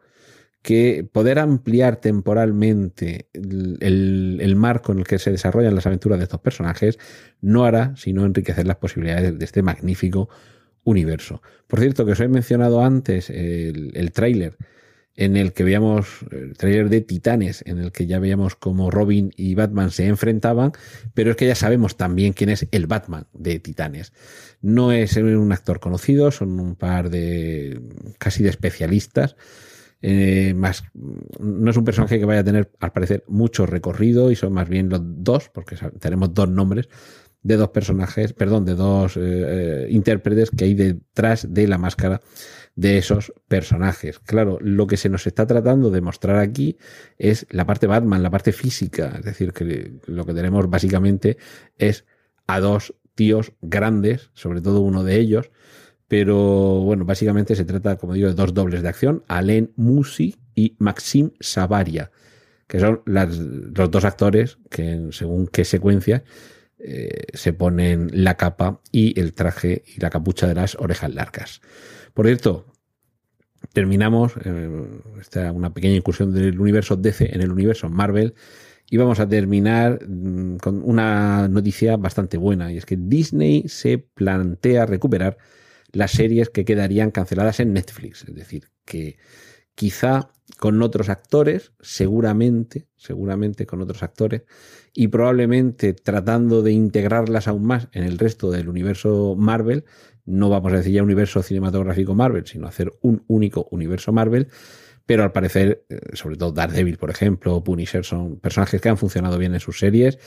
que 0.61 1.09
poder 1.11 1.39
ampliar 1.39 1.97
temporalmente 1.97 3.31
el, 3.33 4.55
marco 4.57 4.93
en 4.93 4.99
el 4.99 5.07
que 5.07 5.19
se 5.19 5.31
desarrollan 5.31 5.75
las 5.75 5.87
aventuras 5.87 6.19
de 6.19 6.25
estos 6.25 6.41
personajes 6.41 6.99
no 7.41 7.65
hará 7.65 7.97
sino 7.97 8.27
enriquecer 8.27 8.67
las 8.67 8.77
posibilidades 8.77 9.39
de 9.39 9.45
este 9.45 9.63
magnífico 9.63 10.29
universo. 10.85 11.41
Por 11.67 11.81
cierto, 11.81 12.05
que 12.05 12.13
os 12.13 12.21
he 12.21 12.29
mencionado 12.29 12.85
antes 12.85 13.31
el, 13.31 13.93
el 13.95 14.13
tráiler 14.13 14.59
en 15.19 15.37
el 15.37 15.53
que 15.53 15.65
veíamos 15.65 16.07
el 16.31 16.57
tráiler 16.57 16.89
de 16.89 17.01
Titanes, 17.01 17.65
en 17.67 17.79
el 17.79 17.91
que 17.91 18.07
ya 18.07 18.21
veíamos 18.21 18.55
cómo 18.55 18.89
Robin 18.89 19.33
y 19.37 19.57
Batman 19.57 19.91
se 19.91 20.07
enfrentaban, 20.07 20.71
pero 21.13 21.33
es 21.33 21.37
que 21.37 21.49
ya 21.49 21.57
sabemos 21.57 21.97
también 21.97 22.33
quién 22.33 22.51
es 22.51 22.69
el 22.71 22.87
Batman 22.87 23.27
de 23.33 23.59
Titanes. 23.59 24.13
No 24.63 24.93
es 24.93 25.17
un 25.17 25.51
actor 25.51 25.81
conocido, 25.81 26.31
son 26.31 26.61
un 26.61 26.77
par 26.77 27.11
de 27.11 27.83
casi 28.19 28.45
de 28.45 28.51
especialistas. 28.51 29.35
Eh, 30.03 30.55
más 30.55 30.85
no 31.41 31.69
es 31.69 31.77
un 31.77 31.85
personaje 31.85 32.21
que 32.21 32.25
vaya 32.25 32.43
a 32.43 32.45
tener 32.45 32.71
al 32.79 32.93
parecer 32.93 33.25
mucho 33.27 33.67
recorrido 33.67 34.31
y 34.31 34.37
son 34.37 34.53
más 34.53 34.69
bien 34.69 34.89
los 34.89 35.01
dos 35.03 35.49
porque 35.53 35.75
tenemos 35.99 36.33
dos 36.33 36.49
nombres 36.49 36.89
de 37.43 37.57
dos 37.57 37.71
personajes 37.71 38.33
perdón 38.33 38.65
de 38.65 38.77
dos 38.77 39.17
eh, 39.17 39.21
eh, 39.25 39.87
intérpretes 39.91 40.53
que 40.53 40.67
hay 40.67 40.75
detrás 40.75 41.53
de 41.53 41.67
la 41.67 41.79
máscara 41.79 42.21
de 42.79 42.97
esos 42.97 43.33
personajes. 43.49 44.21
Claro, 44.21 44.57
lo 44.61 44.87
que 44.87 44.97
se 44.97 45.09
nos 45.09 45.27
está 45.27 45.49
tratando 45.49 45.91
de 45.91 46.01
mostrar 46.01 46.37
aquí 46.37 46.79
es 47.19 47.45
la 47.51 47.67
parte 47.67 47.89
Batman, 47.89 48.23
la 48.23 48.31
parte 48.31 48.53
física, 48.53 49.17
es 49.19 49.25
decir, 49.25 49.53
que 49.53 49.95
lo 50.07 50.25
que 50.25 50.33
tenemos 50.33 50.71
básicamente 50.71 51.39
es 51.77 52.05
a 52.47 52.61
dos 52.61 52.95
tíos 53.17 53.53
grandes, 53.63 54.31
sobre 54.33 54.61
todo 54.61 54.81
uno 54.81 55.03
de 55.03 55.17
ellos, 55.17 55.51
pero 56.07 56.37
bueno, 56.83 57.05
básicamente 57.05 57.57
se 57.57 57.65
trata, 57.65 57.97
como 57.97 58.15
digo, 58.15 58.29
de 58.29 58.35
dos 58.35 58.55
dobles 58.55 58.83
de 58.83 58.89
acción, 58.89 59.25
Alain 59.27 59.73
Musi 59.75 60.37
y 60.55 60.77
Maxim 60.79 61.33
Savaria, 61.41 62.13
que 62.69 62.79
son 62.79 63.03
los 63.07 63.91
dos 63.91 64.05
actores 64.05 64.59
que 64.71 65.09
según 65.11 65.49
qué 65.49 65.65
secuencia 65.65 66.23
eh, 66.79 67.25
se 67.35 67.53
ponen 67.53 68.09
la 68.13 68.37
capa 68.37 68.81
y 68.93 69.19
el 69.19 69.35
traje 69.35 69.83
y 69.85 70.01
la 70.01 70.11
capucha 70.11 70.47
de 70.47 70.55
las 70.55 70.77
orejas 70.77 71.13
largas. 71.13 71.61
Por 72.15 72.27
cierto, 72.27 72.67
terminamos 73.73 74.35
eh, 74.45 74.87
esta, 75.21 75.53
una 75.53 75.73
pequeña 75.73 75.97
incursión 75.97 76.33
del 76.33 76.61
universo 76.61 76.97
DC 76.97 77.35
en 77.35 77.43
el 77.43 77.53
universo 77.53 77.89
Marvel 77.89 78.35
y 78.91 78.97
vamos 78.97 79.21
a 79.21 79.29
terminar 79.29 80.01
mm, 80.07 80.57
con 80.57 80.83
una 80.83 81.49
noticia 81.49 81.97
bastante 81.97 82.39
buena 82.39 82.73
y 82.73 82.79
es 82.79 82.87
que 82.87 82.97
Disney 82.99 83.65
se 83.69 83.99
plantea 83.99 84.87
recuperar 84.87 85.39
las 85.93 86.13
series 86.13 86.51
que 86.51 86.65
quedarían 86.65 87.11
canceladas 87.11 87.61
en 87.61 87.73
Netflix, 87.73 88.25
es 88.29 88.35
decir, 88.35 88.69
que 88.85 89.17
quizá 89.75 90.31
con 90.59 90.83
otros 90.83 91.09
actores, 91.09 91.73
seguramente, 91.81 92.89
seguramente 92.97 93.67
con 93.67 93.81
otros 93.81 94.03
actores, 94.03 94.43
y 94.93 95.09
probablemente 95.09 95.93
tratando 95.95 96.63
de 96.63 96.73
integrarlas 96.73 97.49
aún 97.49 97.65
más 97.65 97.89
en 97.93 98.05
el 98.05 98.19
resto 98.19 98.51
del 98.51 98.69
universo 98.69 99.37
Marvel, 99.39 99.85
no 100.29 100.49
vamos 100.49 100.73
a 100.73 100.77
decir 100.77 100.93
ya 100.93 101.03
universo 101.03 101.43
cinematográfico 101.43 102.15
Marvel, 102.15 102.47
sino 102.47 102.67
hacer 102.67 102.93
un 103.01 103.25
único 103.27 103.67
universo 103.71 104.13
Marvel. 104.13 104.49
Pero 105.07 105.23
al 105.23 105.33
parecer, 105.33 105.87
eh, 105.89 106.01
sobre 106.13 106.37
todo 106.37 106.53
Daredevil, 106.53 106.99
por 106.99 107.11
ejemplo, 107.11 107.65
Punisher, 107.65 108.05
son 108.05 108.39
personajes 108.39 108.81
que 108.81 108.91
han 108.91 108.99
funcionado 108.99 109.39
bien 109.39 109.55
en 109.55 109.61
sus 109.61 109.79
series 109.79 110.19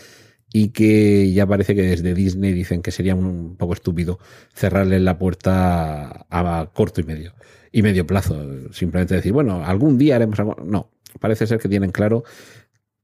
y 0.52 0.70
que 0.70 1.32
ya 1.32 1.46
parece 1.46 1.76
que 1.76 1.84
desde 1.84 2.14
Disney 2.14 2.52
dicen 2.52 2.82
que 2.82 2.92
sería 2.92 3.16
un 3.16 3.56
poco 3.58 3.74
estúpido 3.74 4.20
cerrarle 4.54 5.00
la 5.00 5.18
puerta 5.18 6.26
a 6.30 6.72
corto 6.74 7.00
y 7.00 7.04
medio 7.04 7.34
y 7.72 7.84
medio 7.84 8.06
plazo. 8.06 8.44
Simplemente 8.72 9.16
decir, 9.16 9.32
bueno, 9.32 9.64
algún 9.64 9.98
día 9.98 10.16
haremos 10.16 10.40
algo. 10.40 10.56
No, 10.64 10.92
parece 11.20 11.48
ser 11.48 11.60
que 11.60 11.70
tienen 11.70 11.92
claro 11.92 12.24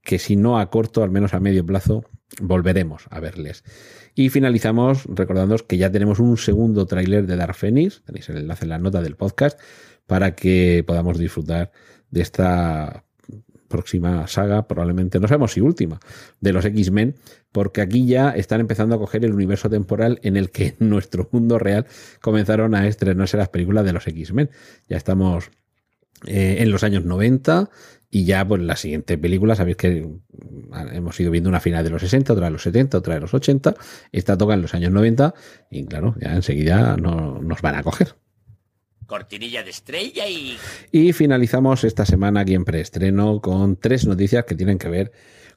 que 0.02 0.20
si 0.20 0.36
no 0.36 0.60
a 0.60 0.70
corto, 0.70 1.04
al 1.04 1.12
menos 1.12 1.34
a 1.34 1.40
medio 1.40 1.66
plazo, 1.66 2.06
volveremos 2.42 3.06
a 3.10 3.20
verles. 3.20 3.64
Y 4.18 4.30
finalizamos 4.30 5.06
recordándoos 5.06 5.62
que 5.62 5.78
ya 5.78 5.92
tenemos 5.92 6.20
un 6.20 6.38
segundo 6.38 6.88
tráiler 6.88 7.28
de 7.28 7.36
Dark 7.36 7.54
Phoenix, 7.54 8.02
tenéis 8.04 8.28
el 8.30 8.38
enlace 8.38 8.66
en 8.66 8.70
la 8.70 8.80
nota 8.80 9.04
del 9.04 9.16
podcast, 9.16 9.60
para 10.08 10.34
que 10.34 10.84
podamos 10.88 11.20
disfrutar 11.20 11.72
de 12.10 12.22
esta 12.24 13.04
próxima 13.68 14.26
saga, 14.26 14.68
probablemente, 14.68 15.20
no 15.20 15.28
sabemos 15.28 15.52
si 15.52 15.62
última, 15.62 16.00
de 16.42 16.52
los 16.52 16.66
X-Men, 16.66 17.14
porque 17.52 17.82
aquí 17.82 18.08
ya 18.08 18.32
están 18.32 18.60
empezando 18.60 18.96
a 18.96 18.98
coger 18.98 19.24
el 19.24 19.34
universo 19.34 19.70
temporal 19.70 20.20
en 20.24 20.36
el 20.36 20.50
que 20.50 20.76
en 20.80 20.90
nuestro 20.90 21.30
mundo 21.32 21.60
real 21.60 21.86
comenzaron 22.20 22.74
a 22.74 22.88
estrenarse 22.88 23.38
las 23.38 23.50
películas 23.50 23.86
de 23.86 23.94
los 23.94 24.08
X-Men. 24.08 24.50
Ya 24.90 24.98
estamos 24.98 25.52
eh, 26.26 26.56
en 26.62 26.72
los 26.72 26.84
años 26.84 27.06
90 27.06 27.70
y 28.10 28.26
ya, 28.26 28.48
pues 28.48 28.64
la 28.64 28.78
siguiente 28.78 29.16
película, 29.20 29.56
sabéis 29.56 29.78
que 29.78 30.08
hemos 30.92 31.20
ido 31.20 31.32
viendo 31.32 31.50
una 31.50 31.60
final 31.60 31.84
de 31.84 31.90
los 31.90 32.02
60, 32.02 32.34
otra 32.34 32.46
de 32.46 32.52
los 32.52 32.64
70, 32.64 32.98
otra 32.98 33.16
de 33.16 33.22
los 33.22 33.34
80. 33.34 33.76
Esta 34.12 34.38
toca 34.38 34.54
en 34.54 34.62
los 34.62 34.74
años 34.74 34.92
90 34.92 35.34
y 35.72 35.86
claro, 35.86 36.16
ya 36.20 36.36
enseguida 36.36 36.98
no, 36.98 37.42
nos 37.42 37.62
van 37.62 37.76
a 37.76 37.84
coger. 37.84 38.16
Cortinilla 39.06 39.64
de 39.64 39.70
estrella 39.70 40.28
y... 40.28 40.58
Y 40.92 41.14
finalizamos 41.14 41.84
esta 41.84 42.06
semana 42.06 42.42
aquí 42.42 42.56
en 42.56 42.66
preestreno 42.66 43.42
con 43.42 43.78
tres 43.78 44.06
noticias 44.06 44.46
que 44.46 44.56
tienen 44.56 44.78
que 44.78 44.90
ver 44.90 45.12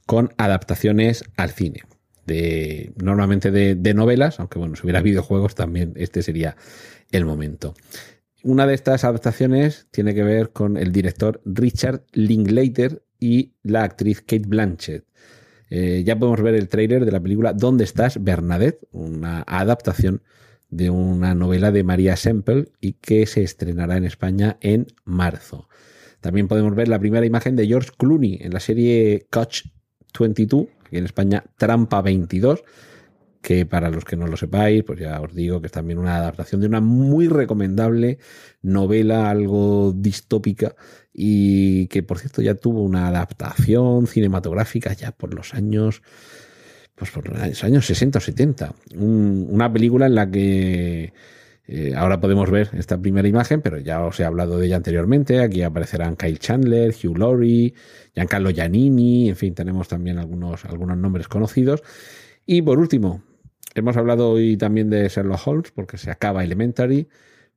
con 0.07 0.33
adaptaciones 0.39 1.25
al 1.37 1.51
cine. 1.51 1.83
De, 2.27 2.93
normalmente 2.97 3.51
de, 3.51 3.75
de 3.75 3.95
novelas, 3.95 4.39
aunque 4.39 4.59
bueno, 4.59 4.77
si 4.77 4.83
hubiera 4.85 5.03
videojuegos 5.03 5.57
también 5.57 5.95
este 5.97 6.23
sería 6.23 6.57
el 7.11 7.25
momento. 7.25 7.75
Una 8.43 8.67
de 8.67 8.75
estas 8.75 9.05
adaptaciones 9.05 9.89
tiene 9.91 10.15
que 10.15 10.23
ver 10.23 10.51
con 10.51 10.77
el 10.77 10.93
director 10.93 11.43
Richard 11.45 12.05
Linklater 12.13 13.03
y 13.21 13.53
la 13.63 13.85
actriz 13.85 14.21
Kate 14.21 14.47
Blanchett. 14.47 15.05
Eh, 15.69 16.03
ya 16.05 16.19
podemos 16.19 16.43
ver 16.43 16.55
el 16.57 16.69
trailer 16.69 17.05
de 17.05 17.13
la 17.13 17.21
película 17.21 17.53
¿Dónde 17.53 17.85
estás, 17.85 18.23
Bernadette? 18.23 18.89
Una 18.91 19.45
adaptación 19.47 20.23
de 20.69 20.91
una 20.91 21.35
novela 21.35 21.71
de 21.71 21.85
María 21.85 22.17
Semple 22.17 22.73
y 22.81 22.95
que 22.95 23.27
se 23.27 23.43
estrenará 23.43 23.97
en 23.97 24.05
España 24.05 24.57
en 24.61 24.87
marzo. 25.05 25.69
También 26.21 26.49
podemos 26.49 26.75
ver 26.75 26.89
la 26.89 26.99
primera 26.99 27.27
imagen 27.27 27.57
de 27.57 27.67
George 27.67 27.91
Clooney 27.97 28.39
en 28.41 28.53
la 28.53 28.61
serie 28.61 29.27
Coach 29.31 29.67
22, 30.19 30.67
aquí 30.87 30.99
en 30.99 31.05
España 31.05 31.45
Trampa 31.57 32.03
22, 32.03 32.63
que 33.41 33.65
para 33.67 33.91
los 33.91 34.05
que 34.05 34.17
no 34.17 34.27
lo 34.27 34.37
sepáis, 34.37 34.85
pues 34.85 35.01
ya 35.01 35.21
os 35.21 35.35
digo 35.35 35.61
que 35.61 35.67
es 35.67 35.73
también 35.73 35.99
una 35.99 36.17
adaptación 36.17 36.61
de 36.61 36.67
una 36.67 36.81
muy 36.81 37.29
recomendable 37.29 38.19
novela, 38.63 39.31
algo 39.31 39.93
distópica, 39.97 40.75
y 41.13 41.87
que 41.89 42.03
por 42.03 42.19
cierto 42.19 42.43
ya 42.43 42.55
tuvo 42.55 42.83
una 42.83 43.09
adaptación 43.09 44.07
cinematográfica 44.07 44.93
ya 44.93 45.13
por 45.13 45.35
los 45.35 45.55
años, 45.55 46.03
pues 46.95 47.11
por 47.11 47.29
los 47.29 47.65
años 47.65 47.87
60 47.87 48.19
o 48.19 48.21
70. 48.21 48.75
una 48.97 49.73
película 49.73 50.07
en 50.07 50.15
la 50.15 50.31
que 50.31 51.13
eh, 51.73 51.95
ahora 51.97 52.21
podemos 52.21 52.51
ver 52.51 52.69
esta 52.73 53.01
primera 53.01 53.29
imagen, 53.29 53.63
pero 53.63 53.79
ya 53.79 54.05
os 54.05 54.19
he 54.19 54.25
hablado 54.25 54.59
de 54.59 54.67
ella 54.67 54.77
anteriormente. 54.77 55.41
Aquí 55.41 55.63
aparecerán 55.63 56.17
Kyle 56.17 56.39
Chandler, 56.39 56.93
Hugh 56.93 57.17
Laurie, 57.17 57.75
Giancarlo 58.13 58.51
Giannini, 58.51 59.29
en 59.29 59.37
fin, 59.37 59.55
tenemos 59.55 59.87
también 59.87 60.19
algunos, 60.19 60.65
algunos 60.65 60.99
nombres 60.99 61.29
conocidos. 61.29 61.83
Y 62.45 62.63
por 62.63 62.81
último, 62.81 63.23
Hemos 63.75 63.97
hablado 63.97 64.31
hoy 64.31 64.57
también 64.57 64.91
de 64.91 65.09
Sherlock 65.09 65.47
Holmes 65.47 65.71
porque 65.71 65.99
se 65.99 66.11
acaba 66.11 66.45
Elementary, 66.45 67.09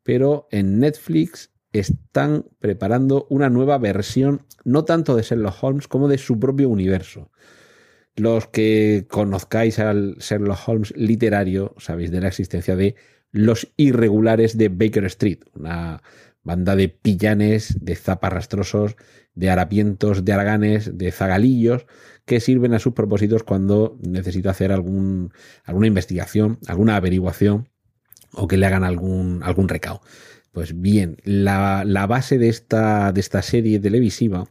pero 0.03 0.47
en 0.51 0.79
Netflix 0.79 1.51
están 1.71 2.45
preparando 2.59 3.25
una 3.29 3.49
nueva 3.49 3.77
versión, 3.79 4.45
no 4.63 4.85
tanto 4.85 5.15
de 5.15 5.23
Sherlock 5.23 5.63
Holmes 5.63 5.87
como 5.87 6.07
de 6.07 6.19
su 6.19 6.39
propio 6.39 6.69
universo. 6.69 7.31
Los 8.15 8.47
que 8.47 9.07
conozcáis 9.09 9.79
al 9.79 10.17
Sherlock 10.19 10.67
Holmes 10.67 10.93
literario 10.95 11.73
sabéis 11.79 12.11
de 12.11 12.21
la 12.21 12.27
existencia 12.27 12.75
de 12.75 12.95
Los 13.31 13.73
Irregulares 13.75 14.55
de 14.55 14.69
Baker 14.69 15.05
Street, 15.05 15.39
una 15.55 16.03
banda 16.43 16.75
de 16.75 16.89
pillanes, 16.89 17.77
de 17.83 17.95
zaparrastrosos, 17.95 18.95
de 19.33 19.49
harapientos, 19.49 20.23
de 20.23 20.33
araganes, 20.33 20.95
de 20.97 21.11
zagalillos, 21.11 21.87
que 22.25 22.39
sirven 22.39 22.73
a 22.73 22.79
sus 22.79 22.93
propósitos 22.93 23.43
cuando 23.43 23.97
necesita 24.01 24.51
hacer 24.51 24.71
alguna 24.71 25.31
investigación, 25.87 26.59
alguna 26.67 26.95
averiguación 26.95 27.69
o 28.31 28.47
que 28.47 28.57
le 28.57 28.65
hagan 28.65 28.83
algún, 28.83 29.41
algún 29.43 29.67
recao. 29.67 30.01
Pues 30.51 30.79
bien, 30.79 31.17
la, 31.23 31.83
la 31.85 32.07
base 32.07 32.37
de 32.37 32.49
esta, 32.49 33.11
de 33.11 33.19
esta 33.19 33.41
serie 33.41 33.79
televisiva 33.79 34.47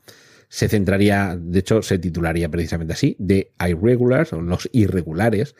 se 0.48 0.68
centraría, 0.68 1.38
de 1.40 1.60
hecho 1.60 1.80
se 1.80 1.98
titularía 1.98 2.50
precisamente 2.50 2.92
así, 2.92 3.16
de 3.18 3.54
Irregulars 3.58 4.34
o 4.34 4.42
los 4.42 4.68
irregulares, 4.72 5.54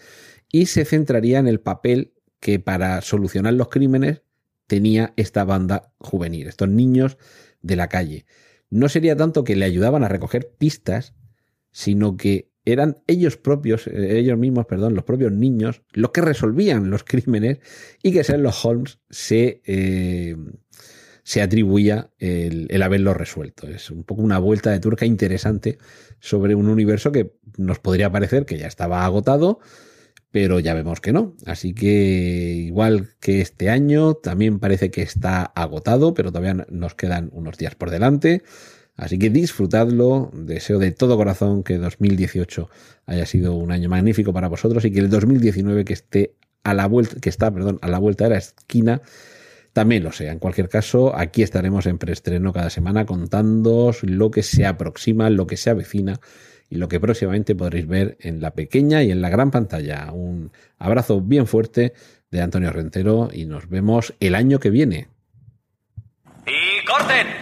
y 0.50 0.66
se 0.66 0.84
centraría 0.84 1.38
en 1.38 1.46
el 1.46 1.60
papel 1.60 2.12
que 2.40 2.58
para 2.58 3.00
solucionar 3.00 3.54
los 3.54 3.68
crímenes 3.68 4.22
tenía 4.66 5.14
esta 5.16 5.44
banda 5.44 5.94
juvenil, 5.98 6.46
estos 6.46 6.68
niños 6.68 7.16
de 7.62 7.76
la 7.76 7.88
calle. 7.88 8.26
No 8.68 8.88
sería 8.88 9.16
tanto 9.16 9.44
que 9.44 9.56
le 9.56 9.64
ayudaban 9.64 10.04
a 10.04 10.08
recoger 10.08 10.52
pistas, 10.58 11.14
sino 11.72 12.16
que 12.16 12.52
eran 12.64 12.98
ellos 13.06 13.36
propios, 13.36 13.86
eh, 13.86 14.18
ellos 14.18 14.38
mismos, 14.38 14.66
perdón, 14.66 14.94
los 14.94 15.04
propios 15.04 15.32
niños, 15.32 15.82
los 15.92 16.10
que 16.10 16.20
resolvían 16.20 16.90
los 16.90 17.04
crímenes 17.04 17.58
y 18.02 18.12
que 18.12 18.22
Sherlock 18.22 18.54
Holmes 18.64 18.98
se, 19.10 19.62
eh, 19.64 20.36
se 21.24 21.42
atribuía 21.42 22.10
el, 22.18 22.68
el, 22.70 22.82
haberlo 22.82 23.14
resuelto. 23.14 23.66
Es 23.66 23.90
un 23.90 24.04
poco 24.04 24.22
una 24.22 24.38
vuelta 24.38 24.70
de 24.70 24.80
turca 24.80 25.06
interesante 25.06 25.78
sobre 26.20 26.54
un 26.54 26.68
universo 26.68 27.10
que 27.10 27.34
nos 27.56 27.80
podría 27.80 28.12
parecer 28.12 28.46
que 28.46 28.58
ya 28.58 28.68
estaba 28.68 29.04
agotado, 29.04 29.58
pero 30.30 30.60
ya 30.60 30.74
vemos 30.74 31.00
que 31.00 31.12
no. 31.12 31.36
Así 31.46 31.74
que 31.74 32.54
igual 32.66 33.10
que 33.20 33.40
este 33.40 33.70
año, 33.70 34.14
también 34.14 34.60
parece 34.60 34.90
que 34.90 35.02
está 35.02 35.42
agotado, 35.42 36.14
pero 36.14 36.30
todavía 36.30 36.66
nos 36.70 36.94
quedan 36.94 37.28
unos 37.32 37.58
días 37.58 37.74
por 37.74 37.90
delante. 37.90 38.42
Así 38.97 39.18
que 39.18 39.30
disfrutadlo, 39.30 40.30
deseo 40.34 40.78
de 40.78 40.93
todo 40.93 41.16
corazón 41.16 41.62
que 41.62 41.78
2018 41.78 42.68
haya 43.07 43.26
sido 43.26 43.55
un 43.55 43.72
año 43.72 43.88
magnífico 43.88 44.32
para 44.32 44.49
vosotros 44.49 44.84
y 44.84 44.93
que 44.93 45.01
el 45.01 45.09
2019 45.09 45.84
que 45.84 45.95
esté 45.95 46.34
a 46.62 46.74
la 46.74 46.86
vuelta, 46.86 47.18
que 47.20 47.28
está, 47.28 47.51
perdón, 47.51 47.78
a 47.82 47.88
la 47.88 47.99
vuelta 47.99 48.24
de 48.24 48.30
la 48.30 48.36
esquina, 48.36 49.01
también 49.72 50.05
lo 50.05 50.12
sea. 50.12 50.32
En 50.32 50.38
cualquier 50.38 50.68
caso, 50.68 51.16
aquí 51.16 51.43
estaremos 51.43 51.86
en 51.86 51.99
preestreno 51.99 52.53
cada 52.53 52.70
semana 52.70 53.07
contándoos 53.07 54.03
lo 54.03 54.30
que 54.30 54.43
se 54.43 54.66
aproxima, 54.66 55.30
lo 55.30 55.47
que 55.47 55.57
se 55.57 55.70
avecina 55.70 56.20
y 56.68 56.76
lo 56.76 56.88
que 56.88 57.01
próximamente 57.01 57.55
podréis 57.55 57.86
ver 57.86 58.16
en 58.20 58.40
la 58.40 58.53
pequeña 58.53 59.03
y 59.03 59.11
en 59.11 59.22
la 59.22 59.30
gran 59.30 59.51
pantalla. 59.51 60.11
Un 60.12 60.53
abrazo 60.78 61.20
bien 61.20 61.47
fuerte 61.47 61.95
de 62.30 62.40
Antonio 62.40 62.70
Rentero 62.70 63.30
y 63.32 63.47
nos 63.47 63.68
vemos 63.68 64.14
el 64.20 64.34
año 64.34 64.59
que 64.59 64.70
viene. 64.70 65.09
¡Y 66.47 66.84
corten! 66.86 67.41